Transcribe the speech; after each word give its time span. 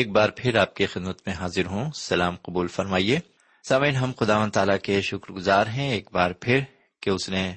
ایک 0.00 0.10
بار 0.10 0.28
پھر 0.36 0.56
آپ 0.56 0.74
کی 0.76 0.86
خدمت 0.86 1.20
میں 1.26 1.34
حاضر 1.34 1.66
ہوں۔ 1.66 1.90
سلام 1.92 2.36
قبول 2.42 2.66
فرمائیے۔ 2.66 3.18
سامعین، 3.68 3.96
ہم 3.96 4.12
خدا 4.18 4.38
و 4.38 4.48
تعالیٰ 4.48 4.78
کے 4.82 5.00
شکر 5.00 5.32
گزار 5.32 5.66
ہیں 5.66 5.90
ایک 5.90 6.08
بار 6.12 6.30
پھر 6.30 6.60
کہ 7.00 7.10
اس 7.10 7.28
نے 7.28 7.54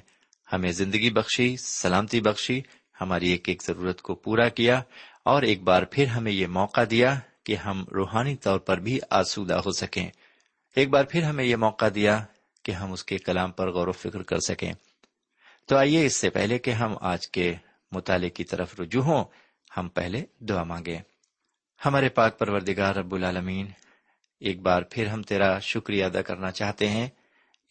ہمیں 0.52 0.72
زندگی 0.72 1.10
بخشی، 1.10 1.56
سلامتی 1.56 2.20
بخشی، 2.20 2.60
ہماری 3.00 3.30
ایک 3.30 3.48
ایک 3.48 3.62
ضرورت 3.66 4.02
کو 4.02 4.14
پورا 4.14 4.48
کیا 4.48 4.82
اور 5.24 5.42
ایک 5.42 5.62
بار 5.62 5.82
پھر 5.82 6.06
ہمیں 6.06 6.32
یہ 6.32 6.46
موقع 6.46 6.80
دیا 6.90 7.18
کہ 7.44 7.56
ہم 7.56 7.84
روحانی 7.94 8.36
طور 8.36 8.58
پر 8.58 8.78
بھی 8.78 8.98
آسودہ 9.10 9.54
ہو 9.54 9.70
سکیں۔ 9.72 10.10
ایک 10.76 10.88
بار 10.88 11.04
پھر 11.04 11.22
ہمیں 11.22 11.44
یہ 11.44 11.56
موقع 11.56 11.86
دیا 11.94 12.24
کہ 12.62 12.72
ہم 12.72 12.92
اس 12.92 13.04
کے 13.04 13.18
کلام 13.18 13.52
پر 13.52 13.70
غور 13.70 13.88
و 13.88 13.92
فکر 13.92 14.22
کر 14.22 14.38
سکیں۔ 14.38 14.72
تو 15.66 15.76
آئیے 15.76 16.06
اس 16.06 16.16
سے 16.16 16.30
پہلے 16.30 16.58
کہ 16.58 16.70
ہم 16.70 16.94
آج 17.00 17.28
کے 17.28 17.54
مطالعے 17.92 18.30
کی 18.30 18.44
طرف 18.44 18.80
رجوع 18.80 19.02
ہوں۔ 19.02 19.24
ہم 19.76 19.88
پہلے 19.88 20.24
دعا 20.40 20.62
مانگیں۔ 20.62 21.13
ہمارے 21.84 22.08
پاک 22.08 22.38
پروردگار 22.38 22.94
رب 22.94 23.14
العالمین، 23.14 23.70
ایک 24.40 24.60
بار 24.60 24.82
پھر 24.82 25.06
ہم 25.06 25.22
تیرا 25.22 25.58
شکریہ 25.58 26.04
ادا 26.04 26.22
کرنا 26.22 26.50
چاہتے 26.50 26.88
ہیں 26.88 27.08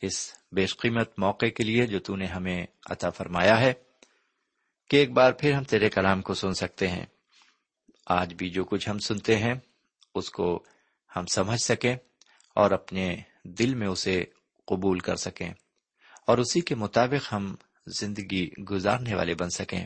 اس 0.02 0.34
بیش 0.52 0.78
قیمت 0.78 1.20
موقع 1.20 1.46
کے 1.46 1.64
لیے 1.64 1.88
جو 1.88 2.00
تو 2.00 2.16
نے 2.16 2.26
ہمیں 2.26 2.66
عطا 2.90 3.10
فرمایا 3.10 3.60
ہے، 3.60 3.74
کہ 4.90 4.98
ایک 4.98 5.12
بار 5.12 5.32
پھر 5.32 5.54
ہم 5.54 5.64
تیرے 5.64 5.90
کلام 5.90 6.22
کو 6.22 6.34
سن 6.34 6.54
سکتے 6.54 6.88
ہیں۔ 6.88 7.06
آج 8.08 8.34
بھی 8.34 8.50
جو 8.50 8.64
کچھ 8.64 8.90
ہم 8.90 9.00
سنتے 9.00 9.38
ہیں، 9.38 9.54
اس 10.16 10.30
کو 10.30 10.64
ہم 11.16 11.26
سمجھ 11.26 11.62
سکیں 11.62 11.96
اور 12.56 12.72
اپنے 12.72 13.18
دل 13.44 13.76
میں 13.76 13.88
اسے 13.88 14.24
قبول 14.68 15.00
کر 15.00 15.16
سکیں۔ 15.16 15.54
اور 16.28 16.38
اسی 16.38 16.62
کے 16.62 16.76
مطابق 16.76 17.34
ہم 17.34 17.56
زندگی 18.00 18.50
گزارنے 18.72 19.16
والے 19.16 19.36
بن 19.36 19.50
سکیں۔ 19.50 19.86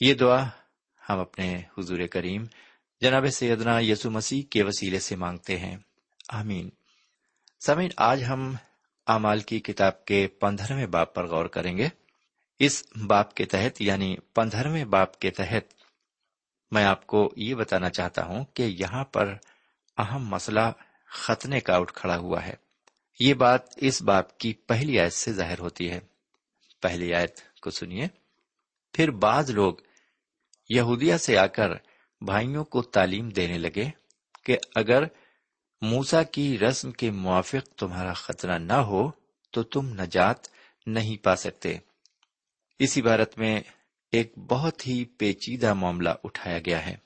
یہ 0.00 0.14
دعا 0.14 0.48
ہم 1.08 1.18
اپنے 1.18 1.62
حضور 1.78 1.98
کریم 2.06 2.44
جناب 3.00 3.26
سیدنا 3.26 3.80
یسو 3.80 4.10
مسیح 4.10 4.42
کے 4.50 4.62
وسیلے 4.62 5.00
سے 5.00 5.16
مانگتے 5.16 5.58
ہیں۔ 5.58 5.76
آمین۔ 6.28 6.70
سمین 7.66 7.90
آج 7.96 8.24
ہم 8.28 8.56
اعمال 9.06 9.40
کی 9.40 9.60
کتاب 9.60 10.04
کے 10.04 10.26
پندرہویں 10.26 10.86
باپ 10.86 11.14
پر 11.14 11.26
غور 11.26 11.44
کریں 11.44 11.78
گے۔ 11.78 11.88
اس 12.58 12.84
باپ 13.06 13.34
کے 13.34 13.44
تحت 13.44 13.82
یعنی 13.82 14.16
پندرہویں 14.34 14.84
باپ 14.84 15.18
کے 15.18 15.30
تحت، 15.30 15.74
میں 16.70 16.84
آپ 16.84 17.06
کو 17.06 17.32
یہ 17.36 17.54
بتانا 17.54 17.90
چاہتا 17.90 18.24
ہوں 18.24 18.44
کہ 18.44 18.62
یہاں 18.62 19.04
پر 19.04 19.34
اہم 19.98 20.28
مسئلہ 20.28 20.72
ختنے 21.06 21.60
کا 21.60 21.76
اٹھ 21.76 21.92
کھڑا 21.92 22.16
ہوا 22.16 22.46
ہے۔ 22.46 22.54
یہ 23.20 23.34
بات 23.34 23.60
اس 23.76 24.02
باپ 24.02 24.38
کی 24.38 24.52
پہلی 24.52 25.00
آیت 25.00 25.12
سے 25.12 25.32
ظاہر 25.32 25.58
ہوتی 25.58 25.90
ہے۔ 25.90 26.00
پہلی 26.82 27.14
آیت 27.14 27.60
کو 27.60 27.70
سنیے۔ 27.70 28.06
پھر 28.92 29.10
بعض 29.10 29.50
لوگ 29.50 29.74
یہودیہ 30.68 31.16
سے 31.16 31.38
آ 31.38 31.46
کر 31.46 31.70
بھائیوں 32.20 32.64
کو 32.64 32.82
تعلیم 32.82 33.28
دینے 33.28 33.58
لگے 33.58 33.90
کہ 34.44 34.58
اگر 34.74 35.04
موسا 35.80 36.22
کی 36.22 36.58
رسم 36.58 36.92
کے 36.92 37.10
موافق 37.10 37.68
تمہارا 37.68 38.12
خطرہ 38.12 38.58
نہ 38.58 38.72
ہو 38.72 39.10
تو 39.50 39.62
تم 39.62 39.88
نجات 39.88 40.36
نہیں 40.86 41.16
پا 41.16 41.36
سکتے۔ 41.36 41.78
اس 42.78 42.98
عبارت 42.98 43.38
میں 43.38 43.60
ایک 44.12 44.38
بہت 44.38 44.86
ہی 44.86 45.04
پیچیدہ 45.04 45.74
معاملہ 45.74 46.08
اٹھایا 46.24 46.58
گیا 46.58 46.86
ہے۔ 46.86 46.96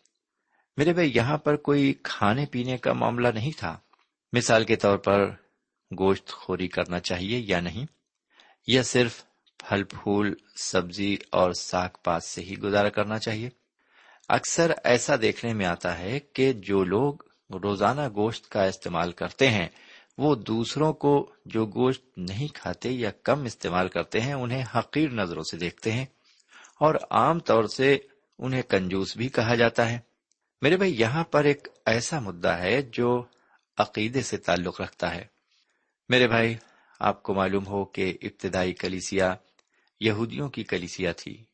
میرے 0.77 0.93
بھائی، 0.93 1.13
یہاں 1.15 1.39
پر 1.39 1.57
کوئی 1.57 1.95
کھانے 2.03 2.47
پینے 2.47 2.79
کا 2.79 2.93
معاملہ 2.93 3.29
نہیں 3.29 3.53
تھا۔ 3.59 3.79
مثال 4.33 4.65
کے 4.65 4.77
طور 4.77 4.99
پر 4.99 5.31
گوشت 5.99 6.29
خوری 6.29 6.69
کرنا 6.69 7.01
چاہیے 7.01 7.39
یا 7.39 7.61
نہیں؟ 7.61 7.87
یا 8.67 8.83
صرف 8.83 9.25
پھل 9.59 9.85
پھول، 9.85 10.35
سبزی 10.57 11.17
اور 11.31 11.53
ساگ 11.53 11.89
پات 12.05 12.25
سے 12.25 12.41
ہی 12.41 12.59
گزارا 12.59 12.89
کرنا 12.89 13.19
چاہیے؟ 13.19 13.51
اکثر 14.29 14.73
ایسا 14.85 15.15
دیکھنے 15.23 15.55
میں 15.55 15.67
آتا 15.67 15.99
ہے 15.99 16.21
کہ 16.21 16.53
جو 16.53 16.85
لوگ 16.85 17.15
روزانہ 17.63 18.01
گوشت 18.15 18.49
کا 18.49 18.65
استعمال 18.65 19.13
کرتے 19.13 19.51
ہیں، 19.51 19.69
وہ 20.19 20.35
دوسروں 20.35 20.93
کو 20.93 21.33
جو 21.45 21.67
گوشت 21.67 22.19
نہیں 22.19 22.49
کھاتے 22.55 22.91
یا 22.91 23.11
کم 23.11 23.43
استعمال 23.43 23.89
کرتے 23.89 24.21
ہیں، 24.21 24.35
انہیں 24.35 24.65
حقیر 24.77 25.11
نظروں 25.11 25.43
سے 25.43 25.57
دیکھتے 25.57 25.93
ہیں 25.93 26.07
اور 26.81 26.95
عام 27.11 27.39
طور 27.39 27.65
سے 27.65 27.99
انہیں 28.39 28.63
کنجوس 28.63 29.17
بھی 29.17 29.29
کہا 29.29 29.55
جاتا 29.55 29.91
ہے۔ 29.91 29.99
میرے 30.63 30.77
بھائی، 30.77 31.01
یہاں 31.01 31.25
پر 31.25 31.45
ایک 31.45 31.69
ایسا 31.87 32.21
مدعا 32.21 32.59
ہے 32.59 32.83
جو 32.83 33.25
عقیدے 33.79 34.23
سے 34.23 34.37
تعلق 34.37 34.81
رکھتا 34.81 35.15
ہے۔ 35.15 35.25
میرے 36.09 36.29
بھائی، 36.29 36.55
آپ 37.01 37.23
کو 37.23 37.35
معلوم 37.35 37.67
ہو 37.67 37.85
کہ 37.85 38.19
ابتدائی 38.23 38.73
کلیسیا 38.73 39.35
یہودیوں 40.01 40.49
کی 40.49 40.65
کلیسیا 40.65 41.13
تھی۔ 41.13 41.45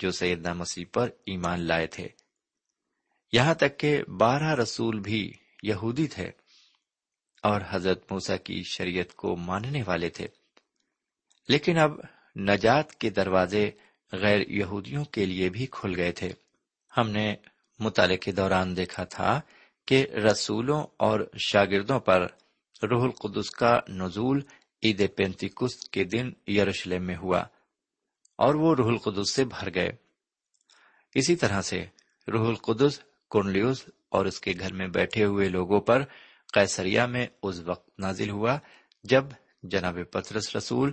جو 0.00 0.10
سیدنا 0.10 0.52
مسیح 0.52 0.84
پر 0.92 1.10
ایمان 1.26 1.60
لائے 1.60 1.86
تھے۔ 1.86 2.08
یہاں 3.32 3.54
تک 3.54 3.78
کہ 3.78 4.02
بارہ 4.02 4.54
رسول 4.54 5.00
بھی 5.00 5.32
یہودی 5.62 6.06
تھے 6.06 6.30
اور 7.42 7.60
حضرت 7.70 8.12
موسا 8.12 8.36
کی 8.36 8.62
شریعت 8.62 9.14
کو 9.14 9.36
ماننے 9.36 9.82
والے 9.86 10.08
تھے۔ 10.08 10.28
لیکن 11.48 11.78
اب 11.78 11.90
نجات 12.36 12.94
کے 12.94 13.10
دروازے 13.10 13.70
غیر 14.12 14.40
یہودیوں 14.50 15.04
کے 15.04 15.26
لیے 15.26 15.50
بھی 15.50 15.66
کھل 15.70 15.96
گئے 15.96 16.12
تھے۔ 16.12 16.32
ہم 16.96 17.10
نے 17.10 17.36
مطالعے 17.78 18.16
کے 18.16 18.32
دوران 18.32 18.76
دیکھا 18.76 19.04
تھا 19.04 19.40
کہ 19.86 20.06
رسولوں 20.14 20.86
اور 20.96 21.20
شاگردوں 21.38 22.00
پر 22.00 22.26
روح 22.82 23.04
القدس 23.04 23.50
کا 23.50 23.80
نزول 23.88 24.42
عید 24.82 25.16
پینتیکس 25.16 25.88
کے 25.88 26.04
دن 26.04 26.32
یروشلم 26.46 27.02
میں 27.02 27.16
ہوا۔ 27.16 27.44
اور 28.38 28.54
وہ 28.54 28.74
روح 28.74 28.88
القدس 28.88 29.34
سے 29.34 29.44
بھر 29.44 29.74
گئے۔ 29.74 29.90
اسی 31.14 31.36
طرح 31.36 31.62
سے 31.62 31.84
روح 32.32 32.48
القدس 32.48 33.00
کنلیوس 33.30 33.84
اور 34.08 34.26
اس 34.26 34.40
کے 34.40 34.52
گھر 34.60 34.72
میں 34.72 34.86
بیٹھے 34.86 35.24
ہوئے 35.24 35.48
لوگوں 35.48 35.80
پر 35.80 36.02
قیصریا 36.52 37.06
میں 37.06 37.26
اس 37.42 37.60
وقت 37.60 37.98
نازل 37.98 38.30
ہوا 38.30 38.58
جب 39.04 39.24
جناب 39.62 39.98
پترس 40.10 40.56
رسول 40.56 40.92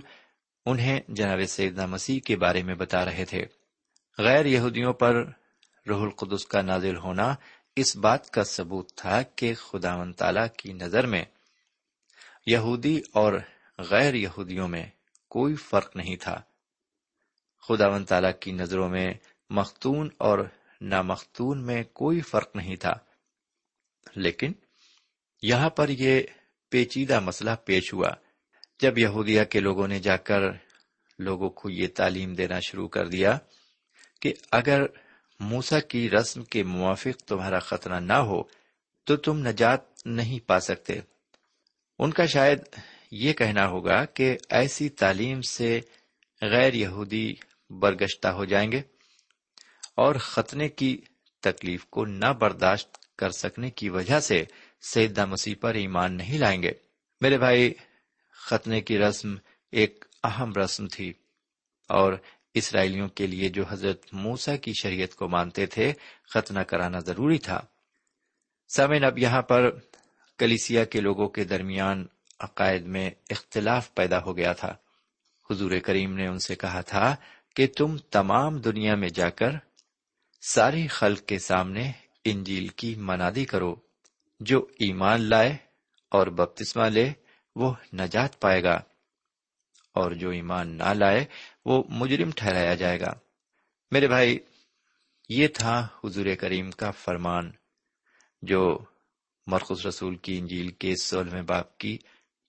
انہیں 0.66 1.00
جناب 1.08 1.38
سیدنا 1.48 1.86
مسیح 1.86 2.20
کے 2.20 2.36
بارے 2.36 2.62
میں 2.62 2.74
بتا 2.74 3.04
رہے 3.04 3.24
تھے۔ 3.24 3.44
غیر 4.18 4.44
یہودیوں 4.44 4.92
پر 4.92 5.14
روح 5.88 6.02
القدس 6.02 6.46
کا 6.46 6.62
نازل 6.62 6.96
ہونا 6.96 7.34
اس 7.76 7.96
بات 7.96 8.30
کا 8.30 8.44
ثبوت 8.44 8.92
تھا 8.96 9.22
کہ 9.22 9.54
خدا 9.54 9.94
و 9.94 10.12
تعالی 10.12 10.40
کی 10.56 10.72
نظر 10.72 11.06
میں 11.06 11.24
یہودی 12.46 13.00
اور 13.12 13.32
غیر 13.78 14.14
یہودیوں 14.14 14.68
میں 14.68 14.86
کوئی 15.28 15.54
فرق 15.54 15.96
نہیں 15.96 16.16
تھا۔ 16.16 16.40
خدا 17.68 17.88
و 17.88 18.04
تعالی 18.04 18.28
کی 18.40 18.52
نظروں 18.52 18.88
میں 18.88 19.14
مختون 19.50 20.08
اور 20.18 20.38
نامختون 20.80 21.66
میں 21.66 21.82
کوئی 21.82 22.20
فرق 22.20 22.56
نہیں 22.56 22.76
تھا۔ 22.76 22.92
لیکن 24.16 24.52
یہاں 25.42 25.70
پر 25.70 25.88
یہ 25.88 26.22
پیچیدہ 26.68 27.20
مسئلہ 27.20 27.50
پیش 27.64 27.94
ہوا۔ 27.94 28.08
جب 28.80 28.98
یہودیہ 28.98 29.44
کے 29.44 29.60
لوگوں 29.60 29.88
نے 29.88 29.98
جا 29.98 30.16
کر 30.16 30.40
لوگوں 31.18 31.50
کو 31.50 31.70
یہ 31.70 31.86
تعلیم 31.94 32.34
دینا 32.34 32.60
شروع 32.60 32.88
کر 32.88 33.08
دیا 33.08 33.38
کہ 34.20 34.34
اگر 34.52 34.82
موسا 35.40 35.80
کی 35.80 36.10
رسم 36.10 36.44
کے 36.44 36.62
موافق 36.62 37.20
تمہارا 37.20 37.58
خطرہ 37.58 38.00
نہ 38.00 38.12
ہو 38.12 38.42
تو 39.04 39.16
تم 39.16 39.46
نجات 39.46 40.06
نہیں 40.06 40.48
پا 40.48 40.60
سکتے۔ 40.60 41.00
ان 41.98 42.10
کا 42.10 42.26
شاید 42.26 42.58
یہ 43.10 43.32
کہنا 43.32 43.68
ہوگا 43.68 44.04
کہ 44.04 44.36
ایسی 44.48 44.88
تعلیم 44.88 45.40
سے 45.40 45.80
غیر 46.42 46.74
یہودی 46.74 47.34
برگشتہ 47.70 48.28
ہو 48.28 48.44
جائیں 48.44 48.72
گے 48.72 48.82
اور 49.94 50.14
ختنے 50.14 50.68
کی 50.68 51.00
تکلیف 51.40 51.86
کو 51.86 52.04
نہ 52.04 52.32
برداشت 52.32 53.16
کر 53.16 53.30
سکنے 53.30 53.70
کی 53.70 53.88
وجہ 53.88 54.20
سے 54.20 54.44
سیدہ 54.80 55.26
مسیح 55.26 55.54
پر 55.60 55.74
ایمان 55.74 56.16
نہیں 56.16 56.38
لائیں 56.38 56.62
گے۔ 56.62 56.72
میرے 57.20 57.38
بھائی، 57.38 57.74
ختنے 58.30 58.80
کی 58.80 58.98
رسم 58.98 59.34
ایک 59.72 60.04
اہم 60.24 60.52
رسم 60.64 60.86
تھی 60.86 61.12
اور 61.88 62.12
اسرائیلیوں 62.54 63.08
کے 63.08 63.26
لیے 63.26 63.48
جو 63.48 63.64
حضرت 63.68 64.06
موسا 64.12 64.56
کی 64.56 64.72
شریعت 64.82 65.14
کو 65.14 65.28
مانتے 65.28 65.66
تھے، 65.66 65.92
ختنہ 66.28 66.60
کرانا 66.60 66.98
ضروری 66.98 67.38
تھا۔ 67.38 67.60
سمن 68.76 69.04
اب 69.04 69.18
یہاں 69.18 69.42
پر 69.42 69.70
کلیسیا 70.38 70.84
کے 70.84 71.00
لوگوں 71.00 71.28
کے 71.28 71.44
درمیان 71.44 72.06
عقائد 72.40 72.82
میں 72.82 73.10
اختلاف 73.30 73.94
پیدا 73.94 74.22
ہو 74.22 74.36
گیا 74.36 74.52
تھا۔ 74.52 74.74
حضور 75.50 75.70
کریم 75.84 76.14
نے 76.14 76.26
ان 76.26 76.38
سے 76.38 76.54
کہا 76.54 76.80
تھا 76.80 77.16
کہ 77.56 77.66
تم 77.76 77.96
تمام 77.96 78.58
دنیا 78.58 78.94
میں 78.94 79.08
جا 79.08 79.30
کر 79.30 79.50
ساری 80.48 80.86
خلق 80.86 81.20
کے 81.26 81.38
سامنے 81.38 81.92
انجیل 82.24 82.68
کی 82.68 82.94
منادی 82.94 83.44
کرو۔ 83.44 83.76
جو 84.40 84.66
ایمان 84.78 85.20
لائے 85.20 85.56
اور 86.10 86.26
بپتسما 86.26 86.88
لے، 86.88 87.12
وہ 87.56 87.74
نجات 87.92 88.40
پائے 88.40 88.62
گا۔ 88.62 88.74
اور 89.94 90.10
جو 90.10 90.30
ایمان 90.30 90.78
نہ 90.78 90.92
لائے، 90.94 91.24
وہ 91.64 91.84
مجرم 91.88 92.30
ٹھہرایا 92.36 92.74
جائے 92.74 93.00
گا۔ 93.00 93.14
میرے 93.90 94.08
بھائی، 94.08 94.38
یہ 95.28 95.48
تھا 95.48 95.88
حضور 96.04 96.26
کریم 96.40 96.70
کا 96.70 96.90
فرمان، 96.90 97.50
جو 98.42 98.78
مرخص 99.46 99.86
رسول 99.86 100.16
کی 100.16 100.38
انجیل 100.38 100.68
کے 100.68 100.96
سولہویں 100.96 101.42
باپ 101.42 101.78
کی 101.78 101.98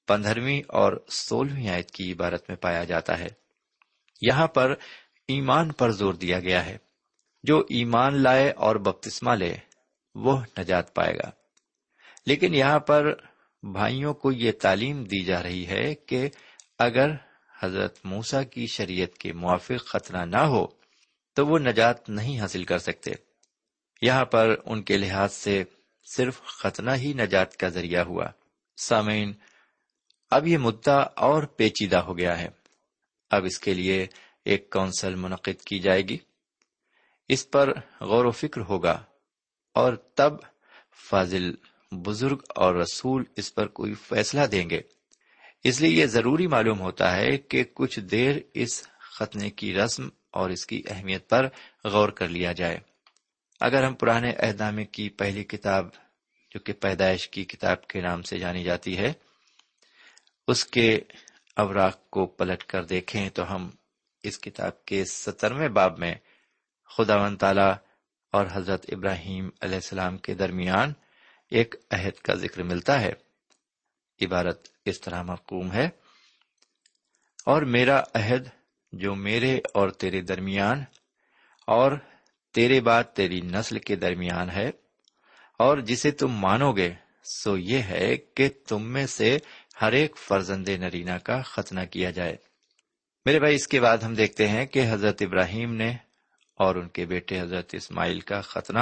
پندرہویں 0.07 0.61
اور 0.67 1.05
سولہویں 1.09 1.69
آیت 1.69 1.91
کی 1.91 2.11
عبارت 2.11 2.49
میں 2.49 2.57
پایا 2.57 2.83
جاتا 2.83 3.19
ہے۔ 3.19 3.46
یہاں 4.21 4.47
پر 4.47 4.75
ایمان 5.27 5.71
پر 5.71 5.91
زور 5.91 6.13
دیا 6.13 6.39
گیا 6.39 6.65
ہے۔ 6.65 6.77
جو 7.43 7.59
ایمان 7.59 8.23
لائے 8.23 8.51
اور 8.51 8.75
بپتسما 8.75 9.35
لے، 9.35 9.57
وہ 10.15 10.41
نجات 10.59 10.93
پائے 10.93 11.15
گا۔ 11.15 11.29
لیکن 12.25 12.55
یہاں 12.55 12.79
پر 12.79 13.13
بھائیوں 13.63 14.13
کو 14.13 14.31
یہ 14.31 14.51
تعلیم 14.61 15.03
دی 15.03 15.23
جا 15.23 15.43
رہی 15.43 15.67
ہے 15.67 15.95
کہ 15.95 16.29
اگر 16.79 17.09
حضرت 17.59 17.99
موسا 18.03 18.43
کی 18.43 18.67
شریعت 18.67 19.17
کے 19.17 19.33
موافق 19.33 19.85
خطرہ 19.85 20.25
نہ 20.25 20.37
ہو، 20.37 20.67
تو 21.33 21.47
وہ 21.47 21.59
نجات 21.59 22.09
نہیں 22.09 22.39
حاصل 22.39 22.63
کر 22.63 22.77
سکتے۔ 22.77 23.11
یہاں 24.01 24.25
پر 24.25 24.55
ان 24.65 24.83
کے 24.83 24.97
لحاظ 24.97 25.33
سے 25.33 25.63
صرف 26.15 26.41
خطرہ 26.43 26.95
ہی 26.95 27.13
نجات 27.13 27.57
کا 27.57 27.67
ذریعہ 27.67 28.03
ہوا۔ 28.03 28.27
سامعین، 28.77 29.33
اب 30.31 30.47
یہ 30.47 30.57
مدعا 30.57 30.97
اور 30.97 31.43
پیچیدہ 31.43 31.97
ہو 31.97 32.17
گیا 32.17 32.39
ہے۔ 32.39 32.47
اب 33.29 33.45
اس 33.45 33.59
کے 33.59 33.73
لیے 33.73 34.07
ایک 34.45 34.69
کونسل 34.69 35.15
منعقد 35.15 35.61
کی 35.61 35.79
جائے 35.79 36.01
گی۔ 36.01 36.17
اس 37.27 37.51
پر 37.51 37.73
غور 38.01 38.25
و 38.25 38.31
فکر 38.31 38.61
ہوگا 38.61 39.03
اور 39.73 39.93
تب 39.93 40.33
فاضل 41.09 41.51
بزرگ 41.91 42.37
اور 42.55 42.75
رسول 42.75 43.23
اس 43.35 43.55
پر 43.55 43.67
کوئی 43.67 43.93
فیصلہ 43.93 44.45
دیں 44.45 44.69
گے۔ 44.69 44.81
اس 45.63 45.81
لیے 45.81 46.01
یہ 46.01 46.05
ضروری 46.05 46.47
معلوم 46.47 46.79
ہوتا 46.79 47.15
ہے 47.15 47.37
کہ 47.37 47.63
کچھ 47.73 47.99
دیر 47.99 48.35
اس 48.53 48.87
ختنے 48.99 49.49
کی 49.49 49.73
رسم 49.73 50.09
اور 50.31 50.49
اس 50.49 50.65
کی 50.65 50.83
اہمیت 50.87 51.29
پر 51.29 51.47
غور 51.83 52.09
کر 52.09 52.27
لیا 52.27 52.51
جائے۔ 52.51 52.79
اگر 53.59 53.83
ہم 53.83 53.93
پرانے 53.93 54.29
اہدامے 54.29 54.85
کی 54.85 55.09
پہلی 55.09 55.43
کتاب، 55.43 55.87
جو 56.51 56.59
کہ 56.59 56.73
پیدائش 56.73 57.29
کی 57.29 57.45
کتاب 57.45 57.87
کے 57.87 58.01
نام 58.01 58.21
سے 58.21 58.37
جانی 58.37 58.63
جاتی 58.63 58.97
ہے، 58.97 59.13
اس 60.47 60.65
کے 60.65 60.99
اوراق 61.57 62.09
کو 62.09 62.25
پلٹ 62.25 62.63
کر 62.63 62.83
دیکھیں 62.83 63.29
تو 63.29 63.55
ہم 63.55 63.69
اس 64.23 64.39
کتاب 64.39 64.85
کے 64.85 65.05
سترویں 65.05 65.69
باب 65.69 65.99
میں 65.99 66.15
خدا 66.97 67.15
و 67.15 67.35
تعالی 67.35 67.71
اور 68.31 68.45
حضرت 68.51 68.85
ابراہیم 68.91 69.49
علیہ 69.61 69.75
السلام 69.75 70.17
کے 70.17 70.33
درمیان 70.33 70.93
ایک 71.49 71.75
عہد 71.91 72.19
کا 72.19 72.33
ذکر 72.33 72.63
ملتا 72.63 73.01
ہے۔ 73.01 73.13
عبارت 74.21 74.67
اس 74.85 75.01
طرح 75.01 75.21
مقوم 75.21 75.71
ہے۔ 75.71 75.89
اور 77.45 77.61
میرا 77.61 78.01
عہد 78.13 78.47
جو 78.91 79.15
میرے 79.15 79.59
اور 79.73 79.89
تیرے 79.89 80.21
درمیان 80.21 80.83
اور 81.67 81.91
تیرے 82.53 82.81
بعد 82.81 83.03
تیری 83.03 83.41
نسل 83.41 83.79
کے 83.79 83.95
درمیان 83.95 84.49
ہے 84.49 84.71
اور 85.59 85.77
جسے 85.77 86.11
تم 86.11 86.27
مانو 86.27 86.71
گے، 86.71 86.93
سو 87.23 87.57
یہ 87.57 87.77
ہے 87.77 88.17
کہ 88.17 88.49
تم 88.67 88.83
میں 88.83 89.07
سے 89.07 89.37
ہر 89.81 89.91
ایک 89.91 90.17
فرزند 90.17 90.69
نرینا 90.69 91.17
کا 91.17 91.41
ختنہ 91.41 91.79
کیا 91.91 92.11
جائے۔ 92.11 92.35
میرے 93.25 93.39
بھائی، 93.39 93.55
اس 93.55 93.67
کے 93.67 93.81
بعد 93.81 93.97
ہم 93.97 94.13
دیکھتے 94.13 94.47
ہیں 94.47 94.65
کہ 94.65 94.91
حضرت 94.91 95.21
ابراہیم 95.21 95.73
نے 95.73 95.95
اور 96.55 96.75
ان 96.75 96.89
کے 96.89 97.05
بیٹے 97.05 97.41
حضرت 97.41 97.69
اسماعیل 97.73 98.19
کا 98.19 98.41
ختنہ 98.41 98.79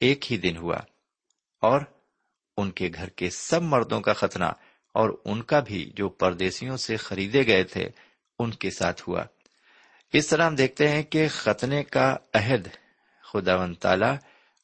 ایک 0.00 0.32
ہی 0.32 0.36
دن 0.36 0.56
ہوا 0.56 0.78
اور 1.60 1.80
ان 2.56 2.70
کے 2.70 2.90
گھر 2.94 3.08
کے 3.08 3.30
سب 3.30 3.62
مردوں 3.62 4.00
کا 4.00 4.12
ختنہ 4.12 4.44
اور 4.94 5.10
ان 5.24 5.42
کا 5.42 5.60
بھی 5.60 5.90
جو 5.94 6.08
پردیسیوں 6.08 6.76
سے 6.76 6.96
خریدے 6.96 7.46
گئے 7.46 7.64
تھے، 7.64 7.88
ان 8.38 8.50
کے 8.50 8.70
ساتھ 8.70 9.02
ہوا۔ 9.08 9.24
اس 10.12 10.26
طرح 10.26 10.46
ہم 10.46 10.54
دیکھتے 10.54 10.88
ہیں 10.88 11.02
کہ 11.02 11.28
ختنے 11.28 11.84
کا 11.84 12.16
عہد 12.34 12.68
خدا 13.32 13.56
و 13.56 13.74
تعالی 13.74 14.16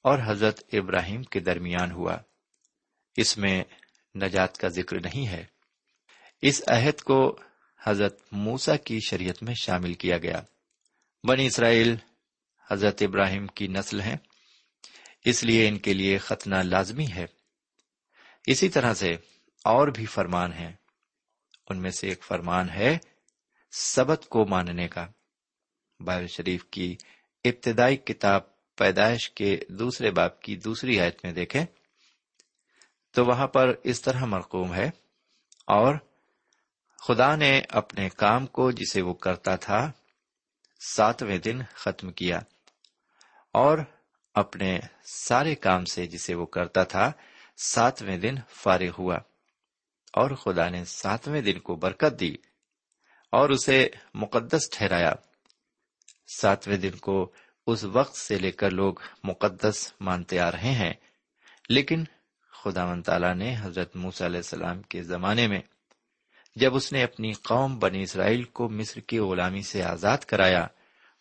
اور 0.03 0.19
حضرت 0.25 0.63
ابراہیم 0.73 1.23
کے 1.23 1.41
درمیان 1.41 1.93
ہوا۔ 1.93 2.17
اس 3.17 3.39
میں 3.39 3.65
نجات 4.15 4.59
کا 4.59 4.69
ذکر 4.69 4.97
نہیں 5.01 5.27
ہے۔ 5.27 5.52
اس 6.43 6.63
عہد 6.67 7.03
کو 7.03 7.39
حضرت 7.83 8.21
موسا 8.33 8.77
کی 8.77 8.99
شریعت 9.09 9.43
میں 9.43 9.55
شامل 9.55 9.95
کیا 9.95 10.19
گیا۔ 10.19 10.43
بنی 11.29 11.47
اسرائیل 11.47 11.97
حضرت 12.71 13.03
ابراہیم 13.03 13.47
کی 13.47 13.67
نسل 13.67 14.01
ہیں، 14.01 14.17
اس 15.25 15.45
لیے 15.45 15.69
ان 15.69 15.79
کے 15.79 15.93
لیے 15.93 16.19
ختنہ 16.19 16.55
لازمی 16.55 17.07
ہے۔ 17.15 17.27
اسی 18.47 18.69
طرح 18.69 18.95
سے 18.95 19.17
اور 19.65 19.89
بھی 19.89 20.07
فرمان 20.07 20.53
ہیں۔ 20.53 20.73
ان 21.69 21.83
میں 21.83 21.91
سے 21.91 22.09
ایک 22.09 22.23
فرمان 22.23 22.71
ہے 22.71 22.99
سبت 23.73 24.27
کو 24.29 24.47
ماننے 24.47 24.89
کا۔ 24.89 25.07
بائبل 26.01 26.27
شریف 26.27 26.65
کی 26.65 26.97
ابتدائی 27.45 27.97
کتاب 27.97 28.41
پیدائش 28.75 29.31
کے 29.31 29.61
دوسرے 29.69 30.11
باپ 30.11 30.43
کی 30.43 30.57
دوسری 30.57 31.01
آیت 31.01 31.25
میں 31.25 31.33
دیکھیں 31.33 31.65
تو 33.11 33.25
وہاں 33.25 33.47
پر 33.47 33.75
اس 33.85 34.03
طرح 34.03 34.25
مرقوم 34.25 34.75
ہے 34.75 34.91
اور 35.67 35.95
خدا 37.09 37.37
نے 37.37 37.63
اپنے 37.69 38.09
کام 38.09 38.47
کو 38.47 38.71
جسے 38.71 39.03
وہ 39.03 39.15
کرتا 39.15 39.57
تھا، 39.57 39.93
ساتویں 40.95 41.39
دن 41.39 41.59
ختم 41.75 42.13
کیا۔ 42.13 42.39
اور 43.53 43.79
اپنے 44.35 44.81
سارے 45.05 45.55
کام 45.55 45.85
سے 45.85 46.07
جسے 46.07 46.35
وہ 46.35 46.47
کرتا 46.47 46.85
تھا، 46.85 47.13
ساتویں 47.57 48.17
دن 48.17 48.35
فارغ 48.49 48.91
ہوا۔ 48.99 49.15
اور 50.13 50.31
خدا 50.31 50.69
نے 50.69 50.85
ساتویں 50.85 51.41
دن 51.41 51.59
کو 51.59 51.77
برکت 51.77 52.21
دی 52.21 52.35
اور 53.33 53.51
اسے 53.51 53.89
مقدس 54.15 54.71
ٹھہرایا۔ 54.71 55.13
ساتویں 56.37 56.77
دن 56.77 56.91
کو 56.91 57.33
اس 57.67 57.85
وقت 57.85 58.17
سے 58.17 58.39
لے 58.39 58.51
کر 58.51 58.71
لوگ 58.71 58.95
مقدس 59.25 59.93
مانتے 60.01 60.39
آ 60.39 60.51
رہے 60.51 60.73
ہیں۔ 60.73 60.95
لیکن 61.69 62.05
خدا 62.63 62.87
من 62.87 63.03
تعالیٰ 63.03 63.35
نے 63.35 63.57
حضرت 63.61 63.97
موس 63.97 64.23
علیہ 64.23 64.37
السلام 64.37 64.83
کے 64.83 65.03
زمانے 65.03 65.49
میں 65.49 65.61
جب 66.57 66.75
اس 66.75 66.93
نے 66.93 67.03
اپنی 67.03 67.33
قوم 67.43 67.79
بنی 67.79 68.03
اسرائیل 68.03 68.43
کو 68.57 68.69
مصر 68.69 69.01
کی 69.01 69.19
غلامی 69.19 69.63
سے 69.63 69.83
آزاد 69.85 70.25
کرایا 70.27 70.67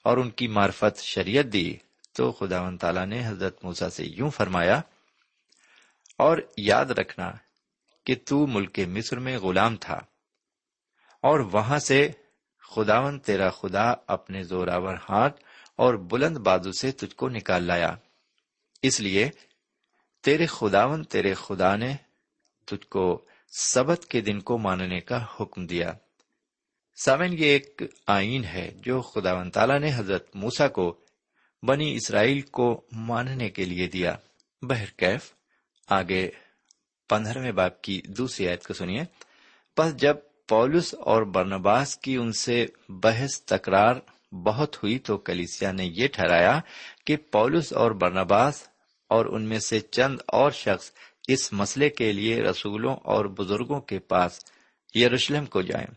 اور 0.05 0.17
ان 0.17 0.29
کی 0.29 0.47
معرفت 0.47 1.01
شریعت 1.03 1.53
دی، 1.53 1.73
تو 2.15 2.31
خدا 2.31 2.61
و 2.61 2.75
تعالیٰ 2.77 3.05
نے 3.05 3.25
حضرت 3.27 3.63
موسا 3.63 3.89
سے 3.89 4.03
یوں 4.07 4.29
فرمایا، 4.29 4.79
اور 6.19 6.37
یاد 6.57 6.91
رکھنا 6.91 7.31
کہ 8.05 8.15
تو 8.25 8.45
ملک 8.47 8.79
مصر 8.87 9.19
میں 9.19 9.37
غلام 9.37 9.75
تھا، 9.77 9.99
اور 11.23 11.39
وہاں 11.53 11.79
سے 11.79 12.07
خداون 12.71 13.19
تیرا 13.19 13.49
خدا 13.49 13.87
اپنے 14.07 14.43
زوراور 14.43 14.95
ہاتھ 15.09 15.43
اور 15.75 15.93
بلند 16.11 16.37
بازو 16.37 16.71
سے 16.71 16.91
تجھ 16.91 17.15
کو 17.15 17.29
نکال 17.29 17.63
لایا۔ 17.63 17.93
اس 18.83 18.99
لیے 18.99 19.29
تیرے 20.23 20.45
خداون 20.47 21.03
تیرے 21.03 21.33
خدا 21.33 21.75
نے 21.75 21.95
تجھ 22.67 22.87
کو 22.87 23.05
سبت 23.51 24.05
کے 24.05 24.21
دن 24.21 24.39
کو 24.39 24.57
ماننے 24.57 24.99
کا 24.99 25.25
حکم 25.39 25.67
دیا۔ 25.67 25.93
سامن 27.05 27.33
یہ 27.33 27.45
ایک 27.45 27.81
آئین 28.07 28.43
ہے 28.43 28.71
جو 28.75 29.01
خدا 29.01 29.33
و 29.33 29.49
تعالیٰ 29.49 29.79
نے 29.79 29.91
حضرت 29.95 30.35
موسا 30.35 30.67
کو 30.67 30.97
بنی 31.63 31.95
اسرائیل 31.95 32.41
کو 32.41 32.81
ماننے 32.91 33.49
کے 33.49 33.65
لیے 33.65 33.87
دیا۔ 33.87 34.15
بہرکیف 34.61 35.33
آگے 35.89 36.29
پندرہویں 37.09 37.51
باپ 37.51 37.81
کی 37.81 38.01
دوسری 38.07 38.47
آیت 38.47 38.67
کو 38.67 38.73
سنیے۔ 38.73 39.03
پس 39.77 39.95
جب 39.95 40.17
پولس 40.49 40.93
اور 40.93 41.21
برنباس 41.21 41.97
کی 41.97 42.15
ان 42.15 42.31
سے 42.31 42.65
بحث، 42.89 43.41
تکرار 43.41 43.95
بہت 44.33 44.75
ہوئی 44.83 44.99
تو 44.99 45.17
کلیسیا 45.17 45.71
نے 45.71 45.85
یہ 45.85 46.07
ٹھہرایا 46.07 46.59
کہ 47.05 47.17
پولس 47.17 47.73
اور 47.73 47.91
برنباس 47.91 48.67
اور 49.07 49.25
ان 49.25 49.41
میں 49.41 49.59
سے 49.59 49.79
چند 49.79 50.19
اور 50.27 50.51
شخص 50.51 50.91
اس 51.33 51.53
مسئلے 51.53 51.89
کے 51.89 52.11
لیے 52.11 52.41
رسولوں 52.41 52.95
اور 53.03 53.25
بزرگوں 53.25 53.81
کے 53.81 53.99
پاس 53.99 54.45
یروشلم 54.95 55.45
کو 55.45 55.61
جائیں۔ 55.61 55.93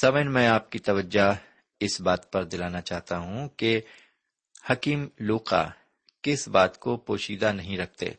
سمن، 0.00 0.32
میں 0.32 0.48
آپ 0.48 0.70
کی 0.70 0.78
توجہ 0.78 1.34
اس 1.80 2.00
بات 2.00 2.32
پر 2.32 2.44
دلانا 2.44 2.80
چاہتا 2.80 3.18
ہوں 3.18 3.48
کہ 3.48 3.80
حکیم 4.70 5.08
لوکا 5.18 5.68
کس 6.22 6.48
بات 6.48 6.78
کو 6.78 6.96
پوشیدہ 6.96 7.52
نہیں 7.52 7.78
رکھتے۔ 7.78 8.10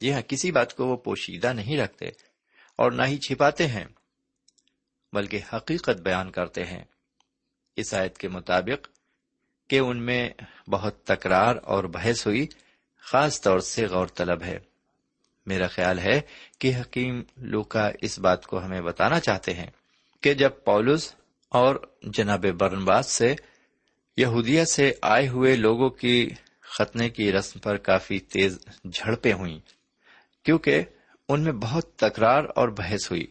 جی 0.00 0.12
ہاں 0.12 0.20
کسی 0.20 0.52
بات 0.52 0.76
کو 0.76 0.86
وہ 0.86 0.96
پوشیدہ 0.96 1.52
نہیں 1.52 1.78
رکھتے 1.78 2.06
اور 2.76 2.92
نہ 2.92 3.02
ہی 3.02 3.18
چھپاتے 3.18 3.66
ہیں، 3.66 3.84
بلکہ 5.12 5.40
حقیقت 5.52 6.00
بیان 6.00 6.30
کرتے 6.30 6.64
ہیں۔ 6.64 6.84
اس 7.76 7.94
آیت 7.94 8.18
کے 8.18 8.28
مطابق 8.28 8.88
کہ 9.70 9.78
ان 9.78 10.02
میں 10.02 10.30
بہت 10.68 11.04
تکرار 11.04 11.56
اور 11.64 11.84
بحث 11.84 12.26
ہوئی، 12.26 12.46
خاص 13.00 13.40
طور 13.40 13.58
سے 13.58 13.86
غور 13.86 14.06
طلب 14.06 14.42
ہے۔ 14.42 14.58
میرا 15.46 15.66
خیال 15.66 15.98
ہے 15.98 16.20
کہ 16.58 16.72
حکیم 16.80 17.22
لوکا 17.36 17.90
اس 18.02 18.18
بات 18.18 18.46
کو 18.46 18.64
ہمیں 18.64 18.80
بتانا 18.80 19.20
چاہتے 19.20 19.54
ہیں 19.54 19.70
کہ 20.20 20.34
جب 20.34 20.50
پولس 20.64 21.14
اور 21.48 21.76
جناب 22.02 22.46
برنباس 22.46 23.06
سے 23.06 23.34
یہودیہ 24.16 24.64
سے 24.64 24.92
آئے 25.02 25.28
ہوئے 25.28 25.56
لوگوں 25.56 25.90
کی 25.90 26.28
ختنے 26.60 27.08
کی 27.08 27.32
رسم 27.32 27.58
پر 27.58 27.76
کافی 27.76 28.18
تیز 28.18 28.58
جھڑپیں 28.92 29.32
ہوئیں، 29.32 29.58
کیونکہ 30.44 30.82
ان 31.28 31.40
میں 31.40 31.52
بہت 31.52 31.96
تکرار 31.96 32.44
اور 32.54 32.68
بحث 32.68 33.10
ہوئی۔ 33.10 33.26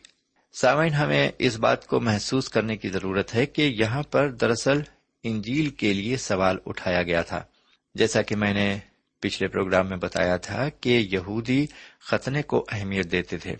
سامعین، 0.53 0.93
ہمیں 0.93 1.31
اس 1.39 1.57
بات 1.57 1.87
کو 1.87 1.99
محسوس 1.99 2.49
کرنے 2.49 2.77
کی 2.77 2.89
ضرورت 2.89 3.35
ہے 3.35 3.45
کہ 3.45 3.61
یہاں 3.61 4.03
پر 4.03 4.29
دراصل 4.29 4.81
انجیل 5.23 5.69
کے 5.69 5.93
لیے 5.93 6.17
سوال 6.17 6.57
اٹھایا 6.65 7.03
گیا 7.03 7.21
تھا۔ 7.21 7.43
جیسا 7.95 8.21
کہ 8.21 8.35
میں 8.35 8.53
نے 8.53 8.79
پچھلے 9.19 9.47
پروگرام 9.47 9.89
میں 9.89 9.97
بتایا 9.97 10.37
تھا 10.37 10.69
کہ 10.69 11.07
یہودی 11.11 11.67
ختنے 11.99 12.41
کو 12.41 12.65
اہمیت 12.71 13.11
دیتے 13.11 13.37
تھے 13.37 13.51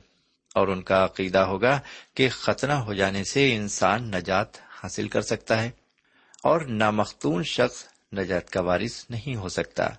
اور 0.56 0.68
ان 0.68 0.82
کا 0.82 1.06
عقیدہ 1.06 1.40
ہوگا 1.40 1.80
کہ 2.14 2.30
ختنہ 2.30 2.74
ہو 2.74 2.94
جانے 2.94 3.24
سے 3.24 3.56
انسان 3.56 4.12
نجات 4.12 4.48
حاصل 4.62 5.08
کر 5.08 5.22
سکتا 5.22 5.64
ہے 5.64 5.70
اور 6.44 6.62
نامختون 6.62 7.44
شخص 7.44 7.84
نجات 8.14 8.50
کا 8.50 8.62
وارث 8.62 9.06
نہیں 9.10 9.36
ہو 9.36 9.50
سکتا 9.50 9.90